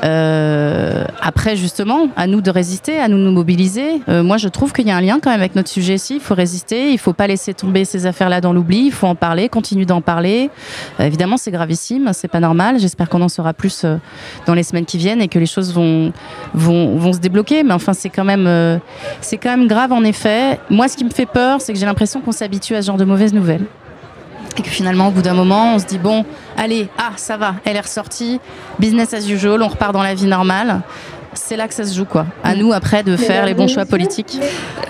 Euh, 0.04 1.06
après, 1.22 1.56
justement, 1.56 2.10
à 2.16 2.28
nous 2.28 2.42
de 2.42 2.52
résister, 2.52 3.00
à 3.00 3.08
nous 3.08 3.18
de 3.18 3.24
nous 3.24 3.32
mobiliser. 3.32 4.02
Euh, 4.10 4.24
moi, 4.24 4.38
je 4.38 4.48
trouve 4.48 4.74
qu'il 4.74 4.88
y 4.88 4.92
a 4.92 4.96
un 4.96 5.02
lien 5.02 5.20
quand 5.22 5.30
même 5.30 5.40
avec 5.40 5.56
notre 5.56 5.70
sujet 5.70 5.96
ici. 5.96 6.16
Il 6.16 6.22
faut 6.22 6.36
résister, 6.36 6.90
il 6.90 6.94
ne 6.94 6.98
faut 6.98 7.14
pas 7.14 7.28
laisser 7.28 7.54
tomber 7.54 7.86
ces 7.86 8.06
affaires-là 8.06 8.42
dans 8.42 8.54
l'oubli, 8.54 8.88
il 8.88 8.92
faut 8.92 9.08
en 9.08 9.16
parler, 9.16 9.50
continuer 9.50 9.86
d'en 9.86 10.02
parler. 10.02 10.50
Euh, 11.00 11.06
évidemment, 11.06 11.38
c'est 11.38 11.52
gravissime, 11.52 12.12
c'est 12.14 12.28
pas 12.28 12.40
normal. 12.40 12.80
J'espère 12.80 13.10
qu'on 13.10 13.22
en 13.22 13.30
saura 13.30 13.54
plus 13.54 13.86
dans 14.46 14.54
les 14.54 14.64
semaines 14.64 14.86
qui 14.86 14.98
viennent 14.98 15.22
et 15.22 15.28
que 15.28 15.40
les 15.40 15.46
choses 15.46 15.74
vont, 15.74 16.12
se 16.56 17.20
débloquer. 17.20 17.64
Mais 17.64 17.74
enfin, 17.74 17.94
c'est 17.94 18.10
quand 18.10 18.26
même 18.26 18.48
grave 19.68 19.92
en 19.92 20.04
effet. 20.04 20.60
Moi, 20.70 20.88
ce 20.88 20.98
qui 20.98 21.06
me 21.06 21.12
fait 21.12 21.26
peur, 21.26 21.62
c'est 21.62 21.74
que 21.74 21.80
j'ai 21.80 21.86
l'impression 21.86 22.22
qu'on 22.22 22.32
s'habitue 22.32 22.76
à 22.76 22.82
ce 22.82 22.88
genre 22.88 22.98
de 22.98 23.06
mauvaises 23.06 23.34
nouvelles. 23.34 23.66
Et 24.58 24.62
que 24.62 24.70
finalement, 24.70 25.10
au 25.10 25.12
bout 25.12 25.22
d'un 25.22 25.34
moment, 25.34 25.76
on 25.76 25.80
se 25.80 25.86
dit 25.86 26.00
bon, 26.00 26.26
allez, 26.58 26.90
ah, 26.98 27.12
ça 27.16 27.38
va, 27.38 27.56
elle 27.66 27.76
est 27.76 27.82
ressortie, 27.82 28.40
business 28.80 29.14
as 29.14 29.30
usual, 29.30 29.62
on 29.62 29.68
repart 29.68 29.94
dans 29.94 30.04
la 30.04 30.16
vie 30.16 30.26
normale 30.26 30.82
c'est 31.38 31.56
là 31.56 31.68
que 31.68 31.74
ça 31.74 31.86
se 31.86 31.96
joue 31.96 32.06
quoi. 32.06 32.26
À 32.44 32.56
nous 32.56 32.74
après 32.74 33.04
de 33.04 33.16
faire 33.16 33.46
les 33.46 33.54
bons 33.54 33.68
choix 33.68 33.86
politiques. 33.86 34.40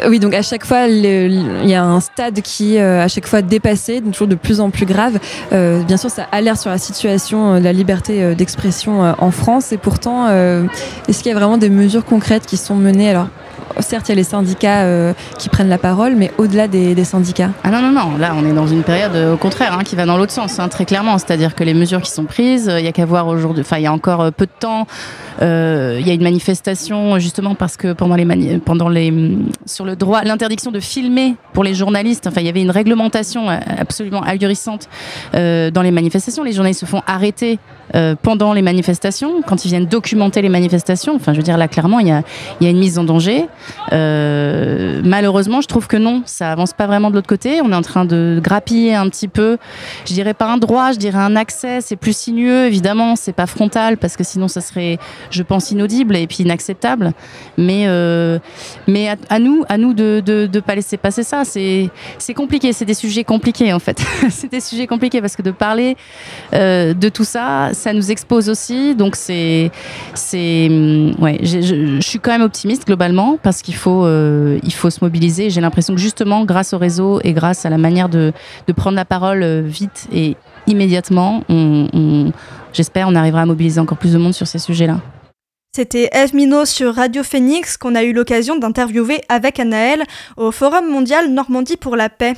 Euh, 0.01 0.10
oui, 0.10 0.19
donc 0.19 0.34
à 0.34 0.41
chaque 0.41 0.65
fois 0.65 0.88
il 0.88 1.69
y 1.69 1.75
a 1.75 1.84
un 1.84 1.99
stade 1.99 2.41
qui 2.41 2.75
est 2.75 2.82
euh, 2.82 3.03
à 3.03 3.08
chaque 3.08 3.27
fois 3.27 3.41
dépassé, 3.41 4.01
toujours 4.01 4.27
de 4.27 4.36
plus 4.36 4.60
en 4.60 4.69
plus 4.69 4.86
grave. 4.86 5.19
Euh, 5.53 5.84
bien 5.84 5.97
sûr, 5.97 6.10
ça 6.10 6.27
alerte 6.32 6.60
sur 6.60 6.69
la 6.69 6.77
situation 6.77 7.60
de 7.60 7.63
la 7.63 7.73
liberté 7.73 8.36
d'expression 8.36 9.15
en 9.17 9.32
France 9.32 9.71
et 9.71 9.77
pourtant, 9.77 10.27
est-ce 10.27 11.17
qu'il 11.21 11.32
y 11.32 11.36
a 11.36 11.38
vraiment 11.38 11.58
des 11.58 11.69
mesures 11.69 12.06
concrètes 12.06 12.45
qui 12.45 12.58
sont 12.58 12.75
menées? 12.75 13.10
Alors 13.10 13.27
certes, 13.81 14.07
il 14.07 14.11
y 14.11 14.13
a 14.13 14.15
les 14.15 14.23
syndicats 14.23 14.83
euh, 14.83 15.13
qui 15.37 15.49
prennent 15.49 15.69
la 15.69 15.77
parole, 15.77 16.15
mais 16.15 16.31
au-delà 16.37 16.67
des, 16.67 17.03
syndicats. 17.03 17.51
Ah 17.63 17.69
non, 17.69 17.81
non, 17.81 17.91
non. 17.91 18.17
Là, 18.17 18.33
on 18.35 18.45
est 18.45 18.53
dans 18.53 18.67
une 18.67 18.83
période, 18.83 19.15
euh, 19.15 19.33
au 19.33 19.37
contraire, 19.37 19.73
hein, 19.77 19.83
qui 19.83 19.95
va 19.95 20.05
dans 20.05 20.17
l'autre 20.17 20.31
sens, 20.31 20.59
hein, 20.59 20.67
très 20.67 20.85
clairement. 20.85 21.17
C'est-à-dire 21.17 21.55
que 21.55 21.63
les 21.63 21.73
mesures 21.73 22.01
qui 22.01 22.11
sont 22.11 22.25
prises, 22.25 22.69
euh, 22.69 22.79
il 22.79 22.85
y 22.85 22.87
a 22.87 22.91
qu'à 22.91 23.05
voir 23.05 23.27
aujourd'hui. 23.27 23.61
Enfin, 23.61 23.77
il 23.77 23.83
y 23.83 23.87
a 23.87 23.93
encore 23.93 24.31
peu 24.31 24.45
de 24.45 24.51
temps, 24.59 24.87
il 25.41 26.07
y 26.07 26.09
a 26.09 26.13
une 26.13 26.23
manifestation 26.23 27.19
justement 27.19 27.53
parce 27.55 27.77
que 27.77 27.93
pendant 27.93 28.15
mm, 28.17 29.49
sur 29.65 29.85
le 29.85 29.95
droit, 29.95 30.23
l'interdiction 30.23 30.71
de 30.71 30.79
filmer 30.79 31.35
pour 31.53 31.63
les 31.63 31.73
journalistes. 31.73 32.27
Enfin, 32.27 32.41
il 32.41 32.47
y 32.47 32.49
avait 32.49 32.61
une 32.61 32.71
réglementation 32.71 33.47
absolument 33.49 34.21
ahurissante 34.23 34.89
dans 35.33 35.81
les 35.83 35.91
manifestations. 35.91 36.43
Les 36.43 36.53
journalistes 36.53 36.81
se 36.81 36.85
font 36.85 37.01
arrêter 37.05 37.59
pendant 38.21 38.54
les 38.54 38.62
manifestations, 38.62 39.41
quand 39.41 39.65
ils 39.65 39.69
viennent 39.69 39.86
documenter 39.86 40.41
les 40.41 40.50
manifestations. 40.50 41.15
Enfin, 41.15 41.34
je 41.34 41.38
veux 41.38 41.43
dire, 41.43 41.58
là, 41.58 41.67
clairement, 41.67 42.00
il 42.00 42.08
y 42.08 42.12
a, 42.12 42.23
une 42.62 42.80
mise 42.80 42.97
en 42.97 43.04
danger. 43.04 43.47
Euh, 43.93 45.02
malheureusement, 45.04 45.62
je 45.62 45.67
trouve 45.67 45.88
que 45.88 45.97
non, 45.97 46.21
ça 46.26 46.52
avance 46.52 46.73
pas 46.73 46.88
vraiment 46.88 47.10
de 47.10 47.15
l'autre 47.15 47.28
côté. 47.28 47.62
On 47.62 47.71
est 47.71 47.76
en 47.76 47.82
train 47.82 48.06
de 48.06 48.39
grappiller 48.43 48.95
un 48.95 49.10
petit 49.10 49.28
peu. 49.28 49.58
Je 50.06 50.13
dirais 50.13 50.34
pas 50.34 50.45
un 50.45 50.58
droit, 50.58 50.91
je 50.91 50.97
dirais 50.97 51.19
un 51.19 51.36
accès. 51.36 51.82
C'est 51.82 51.95
plus 51.95 52.15
sinueux, 52.15 52.65
évidemment. 52.65 53.15
C'est 53.15 53.34
pas 53.34 53.47
frontal 53.47 53.97
parce 53.97 54.15
que 54.17 54.23
sinon, 54.23 54.47
ça 54.47 54.62
serait, 54.62 54.97
je 55.32 55.43
pense, 55.43 55.71
inaudible 55.71 56.15
et 56.15 56.28
puis 56.28 56.43
inacceptable. 56.43 57.13
Mais, 57.58 57.86
euh, 57.88 58.39
mais 58.88 59.10
à, 59.30 59.39
nous, 59.39 59.63
à 59.69 59.78
nous 59.78 59.93
de, 59.93 60.21
de, 60.21 60.60
pas 60.60 60.76
laisser 60.76 60.97
passer 60.97 61.23
ça. 61.23 61.43
C'est, 61.45 61.89
compliqué. 62.36 62.73
C'est 62.73 62.86
des 62.86 62.93
sujets 62.93 63.23
compliqués 63.23 63.73
en 63.73 63.80
fait. 63.80 64.04
c'est 64.30 64.52
des 64.52 64.60
sujets 64.60 64.88
compliqués 64.88 65.21
parce 65.21 65.36
que 65.36 65.41
de 65.41 65.52
parler 65.52 65.95
euh, 66.54 66.93
de 66.93 67.10
tout 67.10 67.23
ça, 67.23 67.71
ça 67.77 67.93
nous 67.93 68.11
expose 68.11 68.49
aussi. 68.49 68.95
Donc 68.95 69.15
c'est, 69.15 69.71
c'est, 70.13 70.69
ouais, 71.19 71.39
je, 71.41 71.99
suis 72.01 72.19
quand 72.19 72.31
même 72.31 72.41
optimiste 72.41 72.85
globalement 72.85 73.37
parce 73.41 73.61
qu'il 73.61 73.75
faut, 73.75 74.05
euh, 74.05 74.59
il 74.63 74.73
faut 74.73 74.89
se 74.89 75.03
mobiliser. 75.03 75.49
J'ai 75.49 75.61
l'impression 75.61 75.95
que 75.95 76.01
justement, 76.01 76.45
grâce 76.45 76.73
au 76.73 76.77
réseau 76.77 77.19
et 77.23 77.33
grâce 77.33 77.65
à 77.65 77.69
la 77.69 77.77
manière 77.77 78.09
de, 78.09 78.33
de 78.67 78.73
prendre 78.73 78.95
la 78.95 79.05
parole 79.05 79.43
euh, 79.43 79.61
vite 79.63 80.07
et 80.11 80.35
immédiatement, 80.67 81.43
j'espère, 82.73 83.07
on 83.07 83.15
arrivera 83.15 83.41
à 83.41 83.45
mobiliser 83.45 83.79
encore 83.79 83.97
plus 83.97 84.13
de 84.13 84.17
monde 84.17 84.33
sur 84.33 84.47
ces 84.47 84.59
sujets-là. 84.59 84.99
C'était 85.77 86.09
Eve 86.11 86.33
Minot 86.33 86.65
sur 86.65 86.95
Radio 86.95 87.23
Phoenix 87.23 87.77
qu'on 87.77 87.93
a 87.93 88.03
eu 88.03 88.11
l'occasion 88.11 88.57
d'interviewer 88.57 89.21
avec 89.29 89.59
Anaël 89.59 90.03
au 90.35 90.51
Forum 90.51 90.89
mondial 90.89 91.31
Normandie 91.31 91.77
pour 91.77 91.95
la 91.95 92.09
paix. 92.09 92.33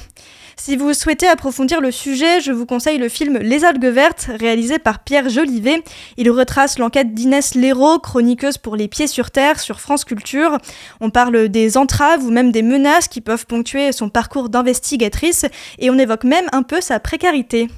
Si 0.62 0.76
vous 0.76 0.94
souhaitez 0.94 1.26
approfondir 1.26 1.80
le 1.80 1.90
sujet, 1.90 2.42
je 2.42 2.52
vous 2.52 2.66
conseille 2.66 2.98
le 2.98 3.08
film 3.08 3.38
Les 3.38 3.64
algues 3.64 3.86
vertes, 3.86 4.30
réalisé 4.38 4.78
par 4.78 5.00
Pierre 5.00 5.30
Jolivet. 5.30 5.82
Il 6.18 6.30
retrace 6.30 6.80
l'enquête 6.80 7.14
d'Inès 7.14 7.56
Léraud, 7.56 7.98
chroniqueuse 8.00 8.58
pour 8.58 8.76
Les 8.76 8.90
Pieds 8.90 9.08
sur 9.08 9.32
Terre 9.32 9.62
sur 9.62 9.80
France 9.80 10.04
Culture. 10.04 10.58
On 11.00 11.12
parle 11.12 11.48
des 11.48 11.78
entraves 11.78 12.26
ou 12.26 12.30
même 12.30 12.52
des 12.52 12.62
menaces 12.62 13.08
qui 13.08 13.22
peuvent 13.22 13.46
ponctuer 13.46 13.94
son 13.94 14.10
parcours 14.10 14.50
d'investigatrice 14.50 15.46
et 15.78 15.90
on 15.90 15.98
évoque 15.98 16.26
même 16.26 16.48
un 16.52 16.64
peu 16.64 16.82
sa 16.82 17.00
précarité. 17.00 17.70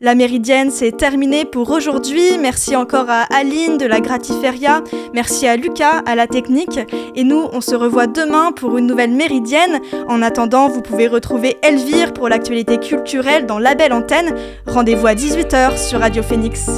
La 0.00 0.14
méridienne, 0.14 0.70
c'est 0.70 0.96
terminé 0.96 1.44
pour 1.44 1.70
aujourd'hui. 1.70 2.38
Merci 2.40 2.76
encore 2.76 3.10
à 3.10 3.22
Aline 3.34 3.78
de 3.78 3.84
la 3.84 3.98
Gratiferia. 3.98 4.84
Merci 5.12 5.48
à 5.48 5.56
Lucas, 5.56 6.02
à 6.06 6.14
la 6.14 6.28
technique. 6.28 6.78
Et 7.16 7.24
nous, 7.24 7.48
on 7.52 7.60
se 7.60 7.74
revoit 7.74 8.06
demain 8.06 8.52
pour 8.52 8.78
une 8.78 8.86
nouvelle 8.86 9.10
méridienne. 9.10 9.80
En 10.06 10.22
attendant, 10.22 10.68
vous 10.68 10.82
pouvez 10.82 11.08
retrouver 11.08 11.56
Elvire 11.64 12.12
pour 12.12 12.28
l'actualité 12.28 12.78
culturelle 12.78 13.46
dans 13.46 13.58
la 13.58 13.74
belle 13.74 13.92
antenne. 13.92 14.36
Rendez-vous 14.68 15.08
à 15.08 15.14
18h 15.14 15.76
sur 15.76 15.98
Radio 15.98 16.22
Phoenix. 16.22 16.68